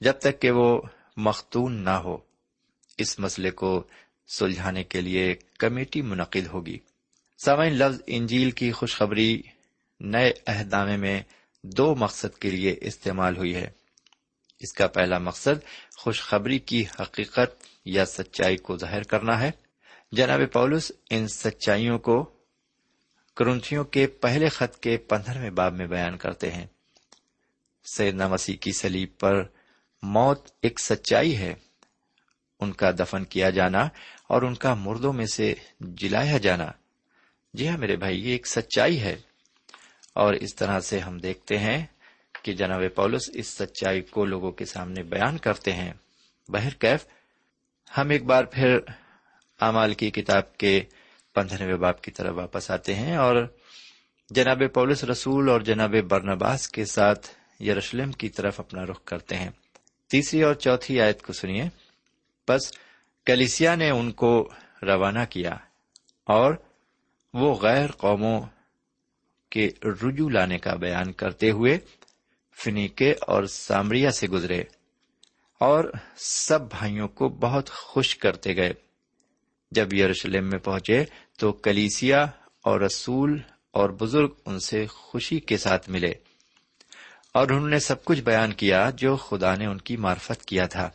جب 0.00 0.12
تک 0.12 0.40
کہ 0.40 0.50
وہ 0.50 0.80
مختون 1.16 1.72
نہ 1.84 1.90
ہو۔ 1.90 2.16
اس 2.98 3.18
مسئلے 3.18 3.50
کو 3.50 3.84
سلجھانے 4.38 4.84
کے 4.84 5.00
لیے 5.00 5.34
کمیٹی 5.58 6.02
منعقد 6.02 6.46
ہوگی۔ 6.46 6.78
سوائن 7.44 7.72
لفظ 7.72 8.02
انجیل 8.06 8.50
کی 8.50 8.72
خوشخبری 8.72 9.42
نئے 10.00 10.32
عہدامے 10.46 10.96
میں 10.96 11.22
دو 11.62 11.94
مقصد 11.94 12.38
کے 12.38 12.50
لیے 12.50 12.76
استعمال 12.80 13.36
ہوئی 13.36 13.54
ہے۔ 13.54 13.70
اس 14.64 14.72
کا 14.72 14.86
پہلا 14.86 15.18
مقصد 15.18 15.64
خوشخبری 15.96 16.58
کی 16.58 16.84
حقیقت 17.00 17.64
یا 17.84 18.04
سچائی 18.04 18.56
کو 18.56 18.76
ظاہر 18.76 19.02
کرنا 19.02 19.40
ہے۔ 19.40 19.50
جناب 20.12 20.40
پولس، 20.52 20.92
ان 21.10 21.28
سچائیوں 21.28 21.98
کو 21.98 22.30
کرنتھیوں 23.36 23.84
کے 23.84 24.06
پہلے 24.06 24.48
خط 24.48 24.80
کے 24.80 24.96
پندرہویں 24.96 25.50
باب 25.50 25.74
میں 25.74 25.86
بیان 25.86 26.16
کرتے 26.16 26.52
ہیں۔ 26.52 26.66
سیدنا 27.84 28.28
مسیح 28.28 28.56
کی 28.56 28.72
سلیب 28.72 29.08
پر 29.18 29.42
موت 30.02 30.48
ایک 30.62 30.80
سچائی 30.80 31.36
ہے۔ 31.36 31.54
ان 32.60 32.72
کا 32.72 32.90
دفن 32.90 33.24
کیا 33.24 33.50
جانا 33.50 33.88
اور 34.28 34.42
ان 34.42 34.54
کا 34.54 34.74
مردوں 34.74 35.12
میں 35.12 35.26
سے 35.26 35.54
جلایا 35.80 36.38
جانا۔ 36.38 36.66
جی 37.54 37.68
ہاں 37.68 37.78
میرے 37.78 37.96
بھائی، 37.96 38.26
یہ 38.26 38.32
ایک 38.32 38.46
سچائی 38.46 39.00
ہے۔ 39.00 39.16
اور 40.14 40.34
اس 40.34 40.54
طرح 40.54 40.80
سے 40.80 40.98
ہم 40.98 41.18
دیکھتے 41.18 41.58
ہیں 41.58 41.86
کہ 42.44 42.52
جناب 42.52 42.82
پولس 42.94 43.30
اس 43.32 43.46
سچائی 43.46 44.00
کو 44.00 44.24
لوگوں 44.24 44.52
کے 44.52 44.64
سامنے 44.64 45.02
بیان 45.02 45.38
کرتے 45.38 45.72
ہیں۔ 45.72 45.92
بہر 46.48 46.74
کیف، 46.74 47.06
ہم 47.98 48.10
ایک 48.10 48.24
بار 48.24 48.44
پھر 48.44 48.78
امال 49.60 49.94
کی 49.94 50.10
کتاب 50.10 50.58
کے 50.58 50.82
پندرہویں 51.34 51.76
باپ 51.76 52.02
کی 52.02 52.10
طرف 52.10 52.34
واپس 52.36 52.70
آتے 52.70 52.94
ہیں 52.94 53.16
اور 53.16 53.56
جناب 54.30 54.62
پولس 54.74 55.04
رسول 55.04 55.48
اور 55.48 55.60
جناب 55.60 55.94
برنباس 56.10 56.68
کے 56.68 56.84
ساتھ 56.84 57.28
یروشلم 57.62 58.12
کی 58.12 58.28
طرف 58.28 58.60
اپنا 58.60 58.84
رخ 58.84 59.04
کرتے 59.04 59.36
ہیں۔ 59.36 59.50
تیسری 60.10 60.42
اور 60.42 60.54
چوتھی 60.54 61.00
آیت 61.00 61.22
کو 61.22 61.32
سنیے۔ 61.32 61.64
بس 62.48 62.72
کلیسیا 63.26 63.74
نے 63.74 63.90
ان 63.90 64.12
کو 64.12 64.50
روانہ 64.82 65.24
کیا 65.30 65.50
اور 66.24 66.54
وہ 67.34 67.54
غیر 67.54 67.90
قوموں 67.90 68.42
کے 69.50 69.68
رجوع 69.84 70.30
لانے 70.30 70.58
کا 70.58 70.74
بیان 70.74 71.12
کرتے 71.12 71.50
ہوئے 71.50 71.78
فنیکے 72.62 73.14
اور 73.20 73.44
سامریا 73.44 74.10
سے 74.10 74.28
گزرے 74.28 74.62
اور 75.60 75.92
سب 76.16 76.60
بھائیوں 76.60 77.08
کو 77.08 77.28
بہت 77.28 77.70
خوش 77.70 78.16
کرتے 78.16 78.56
گئے۔ 78.56 78.72
جب 79.70 79.94
یروشلم 79.94 80.50
میں 80.50 80.58
پہنچے 80.58 81.04
تو 81.38 81.52
کلیسیا 81.52 82.22
اور 82.64 82.80
رسول 82.80 83.40
اور 83.70 83.90
بزرگ 83.90 84.28
ان 84.46 84.60
سے 84.60 84.86
خوشی 84.86 85.40
کے 85.40 85.56
ساتھ 85.56 85.90
ملے 85.90 86.12
اور 87.34 87.50
انہوں 87.50 87.68
نے 87.68 87.78
سب 87.78 88.04
کچھ 88.04 88.20
بیان 88.20 88.52
کیا 88.52 88.90
جو 88.94 89.16
خدا 89.16 89.54
نے 89.54 89.66
ان 89.66 89.78
کی 89.78 89.96
معرفت 89.96 90.44
کیا 90.44 90.66
تھا۔ 90.66 90.90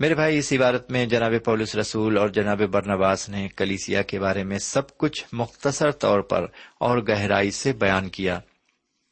میرے 0.00 0.14
بھائی، 0.14 0.38
اس 0.38 0.52
عبارت 0.52 0.90
میں 0.90 1.06
جناب 1.06 1.32
پولس 1.44 1.76
رسول 1.76 2.18
اور 2.18 2.28
جناب 2.28 2.62
برنواس 2.62 3.28
نے 3.28 3.48
کلیسیا 3.56 4.02
کے 4.02 4.20
بارے 4.20 4.44
میں 4.44 4.58
سب 4.58 4.98
کچھ 4.98 5.24
مختصر 5.32 5.90
طور 5.90 6.20
پر 6.20 6.46
اور 6.80 6.98
گہرائی 6.98 7.50
سے 7.50 7.72
بیان 7.72 8.08
کیا۔ 8.08 8.40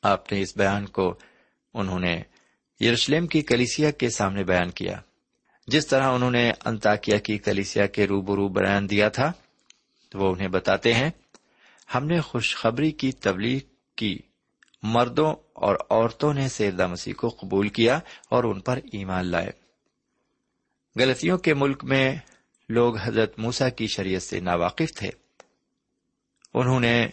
آپ 0.03 0.33
نے 0.33 0.41
اس 0.41 0.57
بیان 0.57 0.87
کو 0.87 1.19
انہوں 1.75 1.99
نے 1.99 2.23
یروشلم 2.81 3.27
کی 3.27 3.43
کلیسیا 3.43 3.91
کے 3.91 4.11
سامنے 4.11 4.45
بیان 4.45 4.71
کیا۔ 4.71 5.01
جس 5.67 5.87
طرح 5.87 6.03
انہوں 6.03 6.31
نے 6.31 6.53
انتاکیا 6.65 7.19
کی 7.19 7.39
کلیسیا 7.39 7.87
کے 7.87 8.07
روبرو 8.07 8.49
بیان 8.49 8.91
دیا 8.91 9.09
تھا 9.09 9.33
وہ 10.15 10.33
انہیں 10.33 10.49
بتاتے 10.49 10.95
ہیں، 10.95 11.11
ہم 11.95 12.07
نے 12.07 12.21
خوشخبری 12.21 12.91
کی 12.91 13.13
تبلیغ 13.13 13.59
کی، 13.97 14.19
مردوں 14.83 15.35
اور 15.53 15.77
عورتوں 15.91 16.35
نے 16.35 16.49
سیدہ 16.49 16.87
مسیح 16.87 17.15
کو 17.15 17.29
قبول 17.29 17.69
کیا 17.69 17.99
اور 18.29 18.45
ان 18.45 18.61
پر 18.61 18.77
ایمان 18.93 19.27
لائے۔ 19.27 19.51
غلطیوں 20.97 21.39
کے 21.39 21.55
ملک 21.55 21.85
میں 21.85 22.17
لوگ 22.69 22.97
حضرت 22.99 23.39
موسا 23.39 23.69
کی 23.69 23.87
شریعت 23.87 24.23
سے 24.23 24.41
ناواقف 24.41 24.95
تھے۔ 24.97 25.11
انہوں 26.55 26.81
نے 26.81 27.07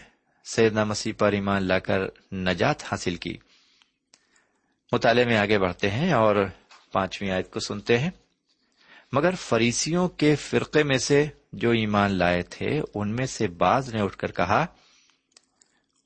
سیدنا 0.46 0.84
مسیح 0.84 1.14
پر 1.18 1.32
ایمان 1.32 1.64
لا 1.64 1.80
کر 1.80 2.00
نجات 2.32 2.84
حاصل 2.84 3.16
کی۔ 3.16 3.38
مطالعے 4.92 5.26
میں 5.26 5.38
آگے 5.38 5.60
بڑھتے 5.60 5.90
ہیں 5.90 6.14
اور 6.14 6.36
پانچویں 6.92 7.32
آیت 7.32 7.52
کو 7.52 7.60
سنتے 7.60 8.00
ہیں۔ 8.00 8.10
مگر 9.12 9.36
فریسیوں 9.36 10.08
کے 10.08 10.36
فرقے 10.36 10.84
میں 10.84 10.98
سے 10.98 11.26
جو 11.54 11.72
ایمان 11.72 12.12
لائے 12.12 12.42
تھے، 12.42 12.82
ان 12.96 13.16
میں 13.16 13.26
سے 13.26 13.48
بعض 13.48 13.94
نے 13.94 14.02
اٹھ 14.02 14.18
کر 14.18 14.32
کہا، 14.32 14.66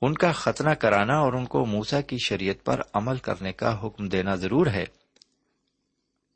ان 0.02 0.14
کا 0.14 0.32
ختنہ 0.32 0.70
کرانا 0.70 1.18
اور 1.18 1.32
ان 1.32 1.44
کو 1.44 1.66
موسا 1.66 2.00
کی 2.00 2.16
شریعت 2.26 2.64
پر 2.64 2.80
عمل 2.92 3.16
کرنے 3.16 3.52
کا 3.52 3.86
حکم 3.86 4.08
دینا 4.08 4.34
ضرور 4.34 4.66
ہے۔ 4.66 4.84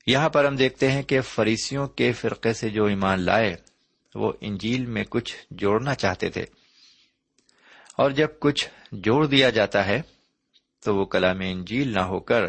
یہاں 0.07 0.29
پر 0.29 0.45
ہم 0.45 0.57
دیکھتے 0.57 0.91
ہیں 0.91 1.03
کہ 1.03 1.21
فریسیوں 1.21 1.88
کے 1.88 2.12
فرقے 2.12 2.53
سے 2.53 2.69
جو 2.69 2.85
ایمان 2.85 3.21
لائے، 3.21 3.57
وہ 4.15 4.33
انجیل 4.41 4.87
میں 4.87 5.05
کچھ 5.11 5.37
جوڑنا 5.50 5.95
چاہتے 5.95 6.29
تھے۔ 6.29 6.45
اور 7.99 8.11
جب 8.11 8.29
کچھ 8.41 8.69
جوڑ 8.93 9.26
دیا 9.26 9.50
جاتا 9.50 9.87
ہے 9.87 10.03
تو 10.87 10.97
وہ 10.97 11.05
کلام 11.05 11.40
انجیل 11.40 11.88
نہ 11.88 12.00
ہو 12.00 12.21
کر 12.21 12.43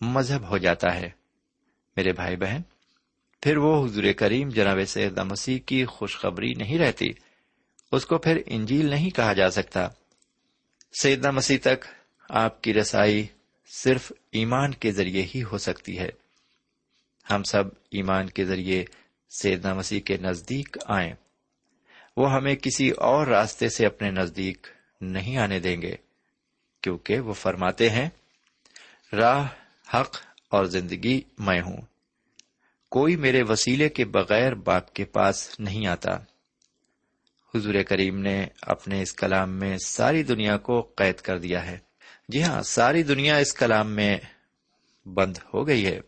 مذہب 0.00 0.48
ہو 0.48 0.58
جاتا 0.58 0.94
ہے۔ 0.94 1.10
میرے 1.96 2.12
بھائی 2.12 2.36
بہن، 2.36 2.62
پھر 3.40 3.56
وہ 3.56 3.86
حضور 3.86 4.04
کریم 4.16 4.48
جناب 4.48 4.78
سید 4.86 5.18
مسیح 5.18 5.58
کی 5.66 5.84
خوشخبری 5.84 6.54
نہیں 6.54 6.78
رہتی؟ 6.78 7.12
اس 7.92 8.06
کو 8.06 8.18
پھر 8.18 8.42
انجیل 8.46 8.86
نہیں 8.86 9.10
کہا 9.10 9.32
جا 9.32 9.50
سکتا۔ 9.50 9.88
سیدنا 11.00 11.30
مسیح 11.30 11.58
تک 11.62 11.84
آپ 12.28 12.62
کی 12.62 12.74
رسائی 12.74 13.26
صرف 13.66 14.12
ایمان 14.32 14.74
کے 14.74 14.92
ذریعے 14.92 15.26
ہی 15.34 15.42
ہو 15.42 15.58
سکتی 15.58 15.98
ہے۔ 15.98 16.08
ہم 17.30 17.42
سب 17.42 17.64
ایمان 17.90 18.30
کے 18.30 18.44
ذریعے 18.44 18.84
سیدنا 19.30 19.74
مسیح 19.74 20.00
کے 20.00 20.16
نزدیک 20.16 20.76
آئیں۔ 20.86 21.12
وہ 22.16 22.32
ہمیں 22.32 22.54
کسی 22.54 22.90
اور 22.90 23.26
راستے 23.26 23.68
سے 23.68 23.86
اپنے 23.86 24.10
نزدیک 24.10 24.66
نہیں 25.00 25.36
آنے 25.36 25.60
دیں 25.60 25.82
گے۔ 25.82 25.96
کیونکہ 26.84 27.20
وہ 27.20 27.32
فرماتے 27.32 27.90
ہیں، 27.90 28.08
راہ، 29.12 29.46
حق 29.94 30.16
اور 30.48 30.64
زندگی 30.64 31.20
میں 31.38 31.60
ہوں۔ 31.60 31.76
کوئی 32.90 33.16
میرے 33.16 33.42
وسیلے 33.42 33.88
کے 33.88 34.04
بغیر 34.04 34.54
باپ 34.54 34.94
کے 34.94 35.04
پاس 35.04 35.60
نہیں 35.60 35.86
آتا۔ 35.86 36.16
حضور 37.54 37.74
کریم 37.88 38.18
نے 38.18 38.46
اپنے 38.62 39.02
اس 39.02 39.12
کلام 39.12 39.50
میں 39.50 39.78
ساری 39.86 40.22
دنیا 40.22 40.56
کو 40.56 40.80
قید 40.80 41.16
کر 41.16 41.38
دیا 41.38 41.66
ہے۔ 41.66 41.78
جی 42.28 42.42
ہاں 42.42 42.62
ساری 42.62 43.02
دنیا 43.02 43.36
اس 43.36 43.54
کلام 43.54 43.92
میں 43.92 44.18
بند 45.06 45.36
ہو 45.54 45.66
گئی 45.66 45.86
ہے۔ 45.86 46.00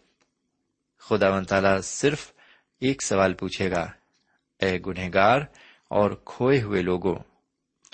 خدا 0.99 1.29
و 1.29 1.45
تعالی 1.45 1.83
صرف 1.83 2.33
ایک 2.81 3.03
سوال 3.03 3.35
پوچھے 3.35 3.71
گا، 3.71 3.87
اے 4.59 4.79
گنہگار 4.87 5.41
اور 5.89 6.11
کھوئے 6.25 6.63
ہوئے 6.63 6.83
لوگوں 6.83 7.17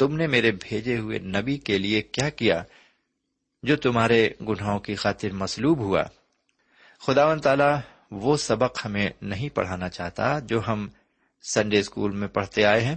تم 0.03 0.17
نے 0.17 0.27
میرے 0.27 0.51
بھیجے 0.51 0.99
ہوئے 0.99 1.19
نبی 1.19 1.59
کے 1.59 1.79
لیے 1.79 2.03
کیا 2.03 2.29
کیا 2.29 2.63
جو 3.63 3.77
تمہارے 3.77 4.29
گناہوں 4.49 4.79
کی 4.79 4.95
خاطر 4.95 5.33
مسلوب 5.33 5.79
ہوا؟ 5.79 6.03
خدا 7.01 7.27
و 7.27 7.39
تعالی 7.39 7.81
وہ 8.11 8.37
سبق 8.37 8.87
ہمیں 8.87 9.11
نہیں 9.23 9.49
پڑھانا 9.49 9.89
چاہتا 9.89 10.39
جو 10.39 10.61
ہم 10.69 10.89
سنڈے 11.55 11.79
اسکول 11.79 12.11
میں 12.11 12.29
پڑھتے 12.29 12.65
آئے 12.65 12.81
ہیں۔ 12.81 12.97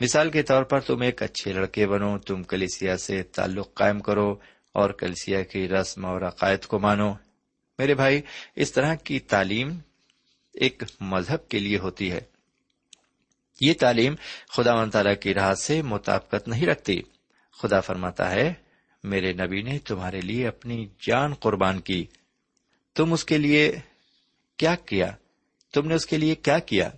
مثال 0.00 0.30
کے 0.30 0.42
طور 0.42 0.62
پر 0.62 0.80
تم 0.80 1.00
ایک 1.00 1.22
اچھے 1.22 1.52
لڑکے 1.52 1.86
بنو، 1.86 2.18
تم 2.18 2.42
کلیسیا 2.42 2.96
سے 2.96 3.22
تعلق 3.22 3.74
قائم 3.74 4.00
کرو 4.00 4.34
اور 4.72 4.90
کلیسیا 4.90 5.42
کی 5.42 5.68
رسم 5.68 6.04
اور 6.04 6.20
عقائد 6.20 6.66
کو 6.66 6.78
مانو۔ 6.78 7.12
میرے 7.78 7.94
بھائی، 7.94 8.22
اس 8.56 8.72
طرح 8.72 8.94
کی 8.94 9.18
تعلیم 9.18 9.78
ایک 10.54 10.82
مذہب 11.00 11.48
کے 11.48 11.58
لیے 11.58 11.78
ہوتی 11.78 12.12
ہے۔ 12.12 12.35
یہ 13.60 13.74
تعلیم 13.80 14.14
خدا 14.48 14.74
و 14.74 14.90
تعالی 14.90 15.14
کی 15.14 15.34
راہ 15.34 15.54
سے 15.54 15.82
مطابقت 15.82 16.48
نہیں 16.48 16.66
رکھتی۔ 16.66 17.02
خدا 17.62 17.80
فرماتا 17.80 18.30
ہے، 18.30 18.52
میرے 19.04 19.32
نبی 19.32 19.62
نے 19.62 19.78
تمہارے 19.78 20.20
لیے 20.20 20.48
اپنی 20.48 20.86
جان 21.06 21.34
قربان 21.34 21.80
کی۔ 21.80 22.06
تم 22.94 23.12
اس 23.12 23.24
کے 23.24 23.38
لیے 23.38 23.72
کیا 24.56 24.74
کیا؟ 24.74 25.10
تم 25.74 25.88
نے 25.88 25.94
اس 25.94 26.06
کے 26.06 26.16
لیے 26.16 26.34
کیا 26.34 26.58
کیا؟ 26.58 26.90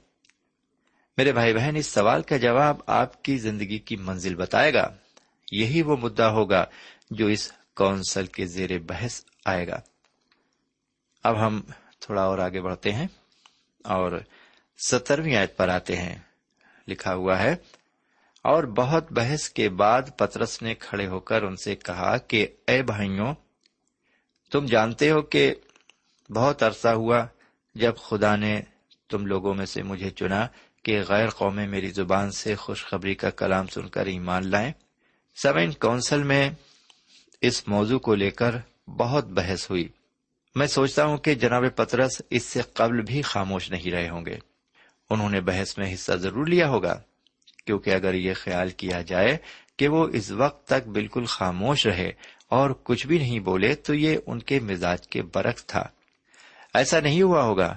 میرے 1.16 1.32
بھائی 1.32 1.54
بہن، 1.54 1.76
اس 1.76 1.86
سوال 1.86 2.22
کا 2.22 2.36
جواب 2.36 2.76
آپ 2.86 3.24
کی 3.24 3.38
زندگی 3.38 3.78
کی 3.78 3.96
منزل 3.96 4.34
بتائے 4.34 4.74
گا۔ 4.74 4.94
یہی 5.52 5.82
وہ 5.82 5.96
مدعا 5.96 6.28
ہوگا 6.28 6.64
جو 7.10 7.26
اس 7.26 7.52
کونسل 7.74 8.26
کے 8.26 8.46
زیر 8.46 8.78
بحث 8.78 9.20
آئے 9.44 9.66
گا۔ 9.66 9.80
اب 11.22 11.46
ہم 11.46 11.60
تھوڑا 12.00 12.22
اور 12.22 12.38
آگے 12.38 12.60
بڑھتے 12.60 12.92
ہیں 12.92 13.06
اور 13.84 14.12
سترویں 14.88 15.36
آیت 15.36 15.56
پر 15.56 15.68
آتے 15.68 15.96
ہیں۔ 15.96 16.14
لکھا 16.88 17.14
ہوا 17.14 17.42
ہے۔ 17.42 17.56
اور 18.42 18.64
بہت 18.64 19.12
بحث 19.12 19.50
کے 19.50 19.68
بعد 19.68 20.02
پترس 20.16 20.62
نے 20.62 20.74
کھڑے 20.74 21.06
ہو 21.06 21.20
کر 21.20 21.42
ان 21.42 21.56
سے 21.56 21.76
کہا 21.76 22.18
کہ، 22.18 22.46
اے 22.68 22.82
بھائیوں، 22.82 23.34
تم 24.50 24.66
جانتے 24.66 25.10
ہو 25.10 25.22
کہ 25.22 25.54
بہت 26.30 26.62
عرصہ 26.62 26.88
ہوا 26.88 27.26
جب 27.74 27.96
خدا 27.96 28.36
نے 28.36 28.60
تم 29.08 29.26
لوگوں 29.26 29.54
میں 29.54 29.66
سے 29.66 29.82
مجھے 29.82 30.10
چنا 30.10 30.46
کہ 30.82 31.02
غیر 31.08 31.28
قومیں 31.28 31.66
میری 31.66 31.90
زبان 31.90 32.30
سے 32.30 32.54
خوشخبری 32.54 33.14
کا 33.14 33.30
کلام 33.30 33.66
سن 33.66 33.88
کر 33.88 34.06
ایمان 34.06 34.50
لائیں۔ 34.50 34.72
سیون 35.42 35.72
کونسل 35.72 36.22
میں 36.22 36.50
اس 37.40 37.68
موضوع 37.68 37.98
کو 37.98 38.14
لے 38.14 38.30
کر 38.30 38.54
بہت 38.88 39.24
بحث 39.24 39.70
ہوئی۔ 39.70 39.88
میں 40.54 40.66
سوچتا 40.66 41.04
ہوں 41.04 41.16
کہ 41.16 41.34
جناب 41.34 41.64
پترس 41.76 42.22
اس 42.30 42.42
سے 42.42 42.60
قبل 42.62 43.02
بھی 43.02 43.22
خاموش 43.22 43.70
نہیں 43.70 43.90
رہے 43.90 44.08
ہوں 44.08 44.26
گے۔ 44.26 44.47
انہوں 45.10 45.30
نے 45.30 45.40
بحث 45.40 45.78
میں 45.78 45.94
حصہ 45.94 46.12
ضرور 46.12 46.46
لیا 46.46 46.68
ہوگا، 46.68 47.00
کیونکہ 47.66 47.90
اگر 47.90 48.14
یہ 48.14 48.34
خیال 48.34 48.70
کیا 48.70 49.02
جائے 49.02 49.36
کہ 49.76 49.88
وہ 49.88 50.08
اس 50.12 50.30
وقت 50.30 50.68
تک 50.68 50.88
بالکل 50.88 51.24
خاموش 51.24 51.86
رہے 51.86 52.10
اور 52.48 52.70
کچھ 52.82 53.06
بھی 53.06 53.18
نہیں 53.18 53.38
بولے، 53.38 53.74
تو 53.74 53.94
یہ 53.94 54.18
ان 54.26 54.38
کے 54.38 54.60
مزاج 54.60 55.08
کے 55.08 55.22
برعکس 55.22 55.66
تھا۔ 55.66 55.84
ایسا 56.74 57.00
نہیں 57.00 57.22
ہوا 57.22 57.42
ہوگا۔ 57.42 57.76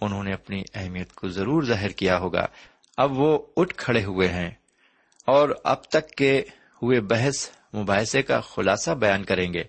انہوں 0.00 0.24
نے 0.24 0.32
اپنی 0.32 0.62
اہمیت 0.74 1.12
کو 1.12 1.28
ضرور 1.28 1.62
ظاہر 1.62 1.88
کیا 1.88 2.18
ہوگا۔ 2.18 2.46
اب 2.96 3.18
وہ 3.18 3.38
اٹھ 3.56 3.74
کھڑے 3.74 4.04
ہوئے 4.04 4.28
ہیں 4.28 4.50
اور 5.26 5.48
اب 5.64 5.84
تک 5.84 6.10
کے 6.10 6.42
ہوئے 6.82 7.00
بحث 7.00 7.50
مباحثے 7.74 8.22
کا 8.22 8.40
خلاصہ 8.40 8.90
بیان 8.90 9.24
کریں 9.24 9.52
گے۔ 9.52 9.62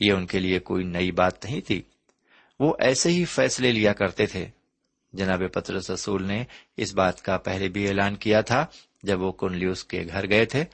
یہ 0.00 0.12
ان 0.12 0.26
کے 0.26 0.38
لیے 0.38 0.58
کوئی 0.58 0.84
نئی 0.84 1.10
بات 1.10 1.44
نہیں 1.44 1.60
تھی۔ 1.60 1.82
وہ 2.60 2.74
ایسے 2.78 3.08
ہی 3.08 3.24
فیصلے 3.24 3.72
لیا 3.72 3.92
کرتے 3.92 4.26
تھے۔ 4.26 4.46
جناب 5.14 5.42
پتر 5.52 5.74
رسول 5.74 6.26
نے 6.26 6.44
اس 6.76 6.94
بات 6.94 7.22
کا 7.22 7.36
پہلے 7.36 7.68
بھی 7.68 7.88
اعلان 7.88 8.16
کیا 8.16 8.40
تھا 8.40 8.66
جب 9.02 9.20
وہ 9.20 9.32
کنلیوس 9.32 9.84
کے 9.84 10.04
گھر 10.12 10.28
گئے 10.28 10.44
تھے، 10.44 10.64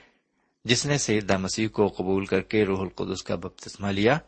جس 0.65 0.87
نے 0.87 0.99
سیدہ 0.99 1.37
مسیح 1.37 1.69
کو 1.69 1.87
قبول 1.87 2.27
کر 2.27 2.41
کے 2.41 2.65
روح 2.65 2.81
القدس 2.81 3.23
کا 3.23 3.35
بپتسمہ 3.35 3.89
لیا۔ 3.89 4.19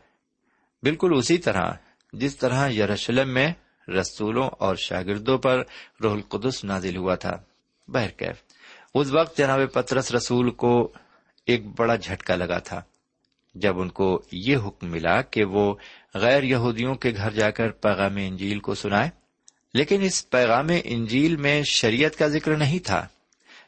بالکل 0.83 1.11
اسی 1.15 1.37
طرح، 1.37 1.71
جس 2.13 2.37
طرح 2.37 2.69
یروشلم 2.69 3.29
میں 3.29 3.53
رسولوں 3.87 4.49
اور 4.59 4.75
شاگردوں 4.75 5.37
پر 5.37 5.63
روح 6.03 6.13
القدس 6.13 6.63
نازل 6.63 6.97
ہوا 6.97 7.15
تھا۔ 7.15 7.37
بہرکیف 7.87 8.35
اس 8.95 9.07
وقت 9.11 9.37
جناب 9.37 9.59
پترس 9.73 10.11
رسول 10.11 10.51
کو 10.51 10.93
ایک 11.45 11.79
بڑا 11.79 11.95
جھٹکا 11.95 12.35
لگا 12.35 12.59
تھا۔ 12.59 12.81
جب 13.55 13.79
ان 13.79 13.89
کو 13.89 14.21
یہ 14.31 14.57
حکم 14.57 14.87
ملا 14.87 15.21
کہ 15.21 15.43
وہ 15.43 15.75
غیر 16.13 16.43
یہودیوں 16.43 16.95
کے 16.95 17.13
گھر 17.15 17.31
جا 17.31 17.51
کر 17.51 17.69
پیغام 17.69 18.15
انجیل 18.15 18.59
کو 18.59 18.75
سنائے 18.75 19.22
لیکن 19.73 20.01
اس 20.01 20.29
پیغام 20.29 20.67
انجیل 20.83 21.35
میں 21.35 21.63
شریعت 21.63 22.15
کا 22.15 22.27
ذکر 22.27 22.55
نہیں 22.55 22.79
تھا۔ 22.79 23.07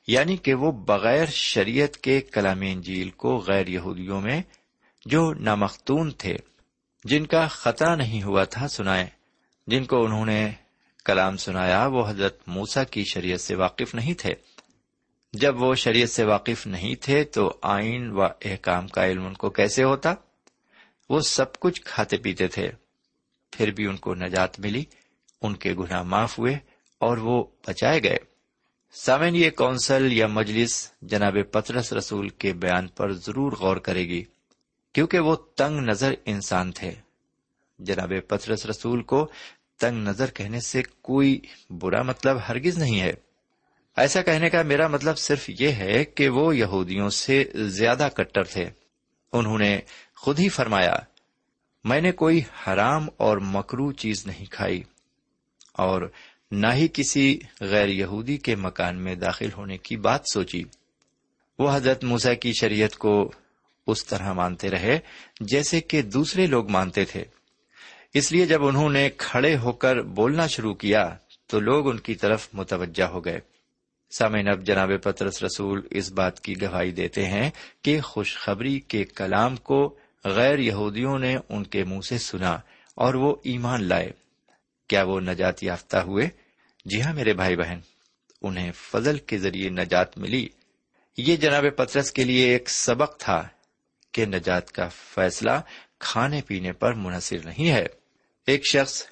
یعنی 0.07 0.37
کہ 0.37 0.53
وہ 0.53 0.71
بغیر 0.71 1.25
شریعت 1.25 1.97
کے 1.97 2.21
کلام 2.21 2.61
انجیل 2.61 3.09
کو 3.09 3.37
غیر 3.37 3.67
یہودیوں 3.67 4.21
میں 4.21 4.41
جو 5.05 5.33
نامختون 5.33 6.11
تھے، 6.11 6.35
جن 7.03 7.25
کا 7.25 7.47
خطرہ 7.47 7.95
نہیں 7.95 8.23
ہوا 8.23 8.43
تھا 8.43 8.67
سنائے 8.67 9.07
جن 9.67 9.85
کو 9.85 10.05
انہوں 10.05 10.25
نے 10.25 10.51
کلام 11.05 11.37
سنایا، 11.37 11.87
وہ 11.87 12.09
حضرت 12.09 12.39
موسا 12.47 12.83
کی 12.83 13.03
شریعت 13.13 13.41
سے 13.41 13.55
واقف 13.55 13.95
نہیں 13.95 14.13
تھے۔ 14.13 14.33
جب 15.33 15.61
وہ 15.61 15.75
شریعت 15.75 16.09
سے 16.09 16.23
واقف 16.23 16.67
نہیں 16.67 16.95
تھے 16.95 17.23
تو 17.23 17.57
آئین 17.61 18.11
و 18.11 18.21
احکام 18.21 18.87
کا 18.87 19.05
علم 19.05 19.25
ان 19.25 19.33
کو 19.33 19.49
کیسے 19.49 19.83
ہوتا؟ 19.83 20.13
وہ 21.09 21.19
سب 21.19 21.59
کچھ 21.59 21.81
کھاتے 21.81 22.17
پیتے 22.17 22.47
تھے۔ 22.47 22.69
پھر 23.51 23.71
بھی 23.71 23.87
ان 23.87 23.97
کو 23.97 24.15
نجات 24.15 24.59
ملی۔ 24.59 24.83
ان 25.45 25.55
کے 25.55 25.73
گناہ 25.73 26.03
معاف 26.03 26.39
ہوئے 26.39 26.58
اور 26.97 27.17
وہ 27.17 27.43
بچائے 27.67 28.03
گئے۔ 28.03 28.17
سامن 28.91 29.36
یہ 29.36 29.49
کونسل 29.49 30.13
یا 30.13 30.27
مجلس 30.27 30.91
جناب 31.01 31.38
پترس 31.51 31.93
رسول 31.93 32.29
کے 32.29 32.53
بیان 32.53 32.88
پر 32.88 33.13
ضرور 33.13 33.51
غور 33.51 33.77
کرے 33.77 34.08
گی، 34.08 34.23
کیونکہ 34.93 35.19
وہ 35.19 35.36
تنگ 35.36 35.79
نظر 35.79 36.13
انسان 36.25 36.71
تھے۔ 36.71 36.91
جناب 37.79 38.13
پترس 38.27 38.65
رسول 38.65 39.03
کو 39.03 39.27
تنگ 39.79 40.08
نظر 40.08 40.31
کہنے 40.31 40.60
سے 40.60 40.84
کوئی 41.01 41.41
برا 41.69 42.01
مطلب 42.01 42.38
ہرگز 42.49 42.77
نہیں 42.77 43.01
ہے۔ 43.01 43.13
ایسا 43.97 44.21
کہنے 44.21 44.49
کا 44.49 44.62
میرا 44.62 44.88
مطلب 44.88 45.17
صرف 45.17 45.49
یہ 45.60 45.69
ہے 45.69 46.05
کہ 46.05 46.29
وہ 46.29 46.58
یہودیوں 46.58 47.10
سے 47.10 47.43
زیادہ 47.55 48.08
کٹر 48.15 48.43
تھے۔ 48.43 48.69
انہوں 49.34 49.58
نے 49.58 49.79
خود 50.15 50.39
ہی 50.39 50.49
فرمایا، 50.49 50.95
میں 51.84 52.01
نے 52.01 52.12
کوئی 52.12 52.41
حرام 52.67 53.08
اور 53.17 53.38
مکرو 53.38 53.91
چیز 53.91 54.27
نہیں 54.27 54.45
کھائی۔ 54.45 54.84
اور 55.77 56.11
نہ 56.51 56.67
ہی 56.73 56.88
کسی 56.93 57.39
غیر 57.61 57.88
یہودی 57.88 58.38
کے 58.38 58.55
مکان 58.55 58.95
میں 58.95 59.15
داخل 59.15 59.49
ہونے 59.57 59.77
کی 59.77 59.97
بات 59.97 60.21
سوچی۔ 60.33 60.63
وہ 61.59 61.75
حضرت 61.75 62.03
موسا 62.03 62.33
کی 62.33 62.51
شریعت 62.59 62.95
کو 62.95 63.31
اس 63.88 64.05
طرح 64.05 64.33
مانتے 64.33 64.69
رہے 64.69 64.99
جیسے 65.39 65.81
کہ 65.81 66.01
دوسرے 66.01 66.47
لوگ 66.47 66.69
مانتے 66.69 67.05
تھے۔ 67.05 67.23
اس 68.13 68.31
لیے 68.31 68.45
جب 68.45 68.65
انہوں 68.65 68.89
نے 68.89 69.09
کھڑے 69.17 69.57
ہو 69.57 69.71
کر 69.71 70.01
بولنا 70.01 70.47
شروع 70.47 70.73
کیا 70.73 71.15
تو 71.47 71.59
لوگ 71.59 71.89
ان 71.89 71.99
کی 71.99 72.15
طرف 72.15 72.47
متوجہ 72.53 73.03
ہو 73.03 73.25
گئے۔ 73.25 73.39
سامعین، 74.17 74.47
اب 74.47 74.65
جناب 74.65 74.91
پترس 75.03 75.43
رسول 75.43 75.81
اس 75.89 76.11
بات 76.11 76.39
کی 76.39 76.61
گواہی 76.61 76.91
دیتے 76.91 77.25
ہیں 77.25 77.49
کہ 77.81 78.01
خوشخبری 78.01 78.79
کے 78.79 79.03
کلام 79.03 79.55
کو 79.55 79.95
غیر 80.25 80.59
یہودیوں 80.59 81.19
نے 81.19 81.38
ان 81.49 81.63
کے 81.63 81.83
منہ 81.83 82.01
سے 82.09 82.17
سنا 82.17 82.53
اور 82.95 83.13
وہ 83.13 83.35
ایمان 83.43 83.83
لائے۔ 83.83 84.11
کیا 84.88 85.04
وہ 85.04 85.19
نجات 85.19 85.63
یافتہ 85.63 85.98
ہوئے؟ 85.98 86.30
جی 86.86 87.02
ہاں 87.02 87.13
میرے 87.13 87.34
بھائی 87.34 87.56
بہن، 87.56 87.80
انہیں 88.41 88.71
فضل 88.71 89.17
کے 89.17 89.38
ذریعے 89.38 89.69
نجات 89.69 90.17
ملی۔ 90.17 90.48
یہ 91.17 91.36
جناب 91.36 91.65
پترس 91.76 92.12
کے 92.12 92.24
لیے 92.24 92.50
ایک 92.50 92.69
سبق 92.69 93.17
تھا 93.17 93.48
کہ 94.12 94.26
نجات 94.26 94.71
کا 94.71 94.88
فیصلہ 94.88 95.52
کھانے 96.00 96.41
پینے 96.48 96.71
پر 96.71 96.93
منحصر 96.93 97.38
نہیں 97.45 97.71
ہے۔ 97.71 97.86
ایک 98.48 98.62
شخص 98.71 99.04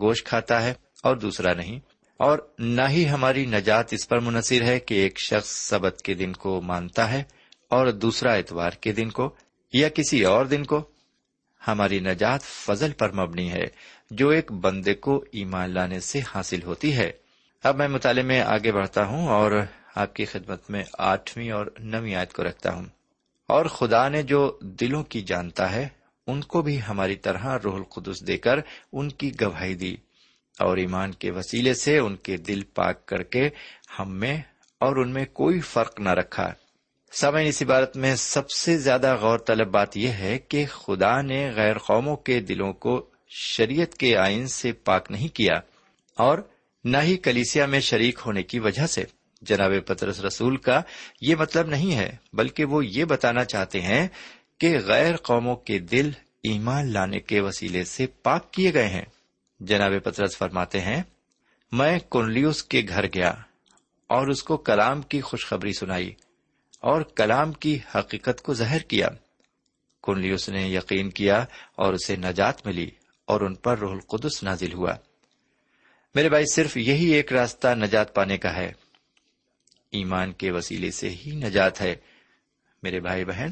گوشت 0.00 0.26
کھاتا 0.26 0.62
ہے 0.62 0.74
اور 1.02 1.16
دوسرا 1.16 1.54
نہیں۔ 1.54 1.78
اور 2.16 2.38
نہ 2.58 2.82
ہی 2.90 3.08
ہماری 3.08 3.46
نجات 3.46 3.92
اس 3.92 4.08
پر 4.08 4.18
منحصر 4.18 4.62
ہے 4.62 4.80
کہ 4.80 4.94
ایک 4.94 5.20
شخص 5.20 5.50
سبت 5.50 6.02
کے 6.02 6.14
دن 6.14 6.32
کو 6.32 6.60
مانتا 6.60 7.10
ہے 7.10 7.22
اور 7.68 7.86
دوسرا 7.86 8.32
اتوار 8.32 8.70
کے 8.70 8.92
دن 8.92 9.10
کو 9.10 9.36
یا 9.72 9.88
کسی 9.88 10.24
اور 10.24 10.46
دن 10.46 10.64
کو۔ 10.64 10.91
ہماری 11.68 12.00
نجات 12.00 12.42
فضل 12.42 12.92
پر 12.92 13.12
مبنی 13.12 13.52
ہے، 13.52 13.64
جو 14.10 14.28
ایک 14.28 14.52
بندے 14.52 14.94
کو 14.94 15.24
ایمان 15.32 15.70
لانے 15.70 16.00
سے 16.00 16.20
حاصل 16.34 16.62
ہوتی 16.62 16.96
ہے۔ 16.96 17.12
اب 17.64 17.76
میں 17.76 17.88
مطالعے 17.88 18.22
میں 18.22 18.40
آگے 18.40 18.72
بڑھتا 18.72 19.04
ہوں 19.04 19.28
اور 19.28 19.52
آپ 19.94 20.14
کی 20.14 20.24
خدمت 20.24 20.70
میں 20.70 20.84
آٹھویں 20.98 21.50
اور 21.50 21.66
نویں 21.78 22.14
آیت 22.14 22.32
کو 22.32 22.44
رکھتا 22.44 22.74
ہوں۔ 22.74 22.84
اور 23.48 23.66
خدا 23.66 24.08
نے 24.08 24.22
جو 24.22 24.58
دلوں 24.60 25.04
کی 25.04 25.20
جانتا 25.20 25.72
ہے، 25.72 25.88
ان 26.26 26.40
کو 26.40 26.62
بھی 26.62 26.80
ہماری 26.88 27.16
طرح 27.16 27.58
روح 27.64 27.74
القدس 27.74 28.26
دے 28.26 28.38
کر 28.38 28.58
ان 28.92 29.08
کی 29.08 29.30
گواہی 29.40 29.74
دی۔ 29.74 29.96
اور 30.60 30.76
ایمان 30.76 31.12
کے 31.12 31.30
وسیلے 31.30 31.74
سے 31.74 31.98
ان 31.98 32.16
کے 32.16 32.36
دل 32.36 32.62
پاک 32.62 33.06
کر 33.06 33.22
کے 33.22 33.48
ہم 33.98 34.14
میں 34.14 34.40
اور 34.78 34.96
ان 34.96 35.10
میں 35.10 35.24
کوئی 35.24 35.60
فرق 35.60 36.00
نہ 36.00 36.08
رکھا۔ 36.08 36.52
سمے 37.14 37.48
اس 37.48 37.62
عبارت 37.62 37.96
میں 37.96 38.16
سب 38.16 38.50
سے 38.50 38.78
زیادہ 38.78 39.16
غور 39.20 39.38
طلب 39.38 39.68
بات 39.68 39.96
یہ 39.96 40.08
ہے 40.08 40.38
کہ 40.38 40.66
خدا 40.66 41.20
نے 41.20 41.50
غیر 41.56 41.78
قوموں 41.78 42.16
کے 42.16 42.40
دلوں 42.40 42.72
کو 42.72 43.06
شریعت 43.28 43.94
کے 43.94 44.16
آئین 44.16 44.46
سے 44.46 44.72
پاک 44.72 45.10
نہیں 45.10 45.28
کیا 45.28 45.60
اور 46.16 46.38
نہ 46.84 46.98
ہی 47.02 47.16
کلیسیا 47.16 47.66
میں 47.66 47.80
شریک 47.80 48.20
ہونے 48.26 48.42
کی 48.42 48.58
وجہ 48.58 48.86
سے۔ 48.86 49.04
جناب 49.42 49.72
پترس 49.86 50.20
رسول 50.20 50.56
کا 50.56 50.80
یہ 51.20 51.34
مطلب 51.34 51.66
نہیں 51.66 51.96
ہے، 51.96 52.16
بلکہ 52.32 52.64
وہ 52.64 52.86
یہ 52.86 53.04
بتانا 53.04 53.44
چاہتے 53.44 53.80
ہیں 53.80 54.08
کہ 54.58 54.78
غیر 54.86 55.16
قوموں 55.16 55.56
کے 55.56 55.78
دل 55.78 56.10
ایمان 56.42 56.92
لانے 56.92 57.20
کے 57.20 57.40
وسیلے 57.40 57.84
سے 57.84 58.06
پاک 58.06 58.52
کیے 58.52 58.74
گئے 58.74 58.88
ہیں۔ 58.88 59.04
جناب 59.60 59.92
پترس 60.04 60.36
فرماتے 60.36 60.80
ہیں، 60.80 61.02
میں 61.72 61.98
کنلیوس 62.10 62.64
کے 62.64 62.82
گھر 62.88 63.06
گیا 63.06 63.34
اور 64.06 64.26
اس 64.26 64.42
کو 64.42 64.56
کلام 64.56 65.02
کی 65.02 65.20
خوشخبری 65.20 65.72
سنائی۔ 65.72 66.14
اور 66.82 67.02
کلام 67.02 67.52
کی 67.52 67.78
حقیقت 67.94 68.42
کو 68.42 68.54
ظاہر 68.54 68.78
کیا۔ 68.78 69.08
کنلیوس 70.02 70.48
نے 70.48 70.68
یقین 70.68 71.10
کیا 71.10 71.44
اور 71.76 71.94
اسے 71.94 72.16
نجات 72.16 72.66
ملی 72.66 72.90
اور 73.24 73.40
ان 73.40 73.54
پر 73.54 73.78
روح 73.78 73.92
القدس 73.92 74.42
نازل 74.42 74.72
ہوا۔ 74.72 74.94
میرے 76.14 76.28
بھائی، 76.28 76.44
صرف 76.52 76.76
یہی 76.76 77.10
ایک 77.10 77.32
راستہ 77.32 77.68
نجات 77.74 78.14
پانے 78.14 78.38
کا 78.38 78.56
ہے۔ 78.56 78.72
ایمان 79.90 80.32
کے 80.32 80.50
وسیلے 80.50 80.90
سے 80.90 81.10
ہی 81.10 81.30
نجات 81.30 81.80
ہے۔ 81.80 81.94
میرے 82.82 83.00
بھائی 83.00 83.24
بہن، 83.24 83.50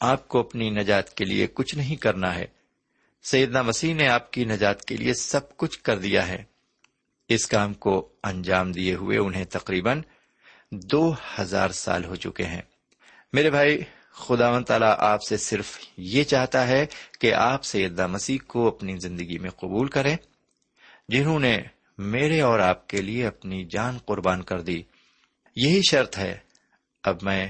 آپ 0.00 0.28
کو 0.28 0.40
اپنی 0.40 0.70
نجات 0.70 1.14
کے 1.14 1.24
لیے 1.24 1.46
کچھ 1.46 1.74
نہیں 1.74 1.96
کرنا 1.96 2.34
ہے۔ 2.34 2.46
سیدنا 3.22 3.62
مسیح 3.62 3.94
نے 3.94 4.08
آپ 4.08 4.32
کی 4.32 4.44
نجات 4.44 4.84
کے 4.84 4.96
لیے 4.96 5.14
سب 5.14 5.56
کچھ 5.56 5.82
کر 5.82 5.98
دیا 5.98 6.28
ہے۔ 6.28 6.44
اس 7.28 7.46
کام 7.46 7.74
کو 7.74 8.12
انجام 8.22 8.72
دیے 8.72 8.94
ہوئے 8.94 9.18
انہیں 9.18 9.44
تقریباً 9.44 10.02
دو 10.72 11.14
ہزار 11.40 11.70
سال 11.70 12.04
ہو 12.04 12.16
چکے 12.16 12.44
ہیں۔ 12.44 12.62
میرے 13.32 13.50
بھائی 13.50 13.82
خدا 14.10 14.50
و 14.50 14.60
تعالیٰ 14.60 14.94
آپ 14.98 15.22
سے 15.22 15.36
صرف 15.36 15.78
یہ 15.96 16.24
چاہتا 16.24 16.66
ہے 16.66 16.86
کہ 17.20 17.34
آپ 17.34 17.64
سیدنا 17.64 18.06
مسیح 18.06 18.38
کو 18.46 18.68
اپنی 18.68 18.96
زندگی 18.96 19.38
میں 19.38 19.50
قبول 19.50 19.88
کریں، 19.88 20.16
جنہوں 21.08 21.38
نے 21.38 21.58
میرے 21.98 22.40
اور 22.40 22.58
آپ 22.58 22.88
کے 22.88 23.02
لیے 23.02 23.26
اپنی 23.26 23.64
جان 23.64 23.98
قربان 23.98 24.42
کر 24.42 24.60
دی۔ 24.60 24.82
یہی 25.56 25.80
شرط 25.90 26.18
ہے۔ 26.18 26.38
اب 27.04 27.16
میں 27.22 27.46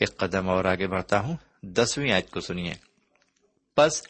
ایک 0.00 0.16
قدم 0.16 0.48
اور 0.48 0.64
آگے 0.64 0.86
بڑھتا 0.86 1.20
ہوں۔ 1.20 1.36
دسویں 1.62 2.12
آیت 2.12 2.30
کو 2.30 2.40
سنیے۔ 2.40 2.74
بس 3.76 4.02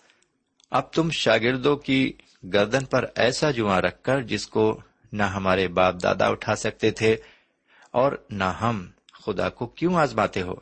اب 0.70 0.92
تم 0.92 1.10
شاگردوں 1.10 1.76
کی 1.76 2.12
گردن 2.52 2.84
پر 2.84 3.04
ایسا 3.14 3.50
جواں 3.50 3.80
رکھ 3.80 4.02
کر 4.02 4.22
جس 4.22 4.48
کو 4.48 4.80
نہ 5.12 5.22
ہمارے 5.22 5.68
باپ 5.68 5.94
دادا 6.02 6.26
اٹھا 6.26 6.56
سکتے 6.56 6.90
تھے 6.90 7.16
اور 7.96 8.12
نہ 8.30 8.44
ہم۔ 8.44 8.86
خدا 9.12 9.48
کو 9.48 9.66
کیوں 9.66 9.94
آزماتے 9.94 10.42
ہو؟ 10.42 10.54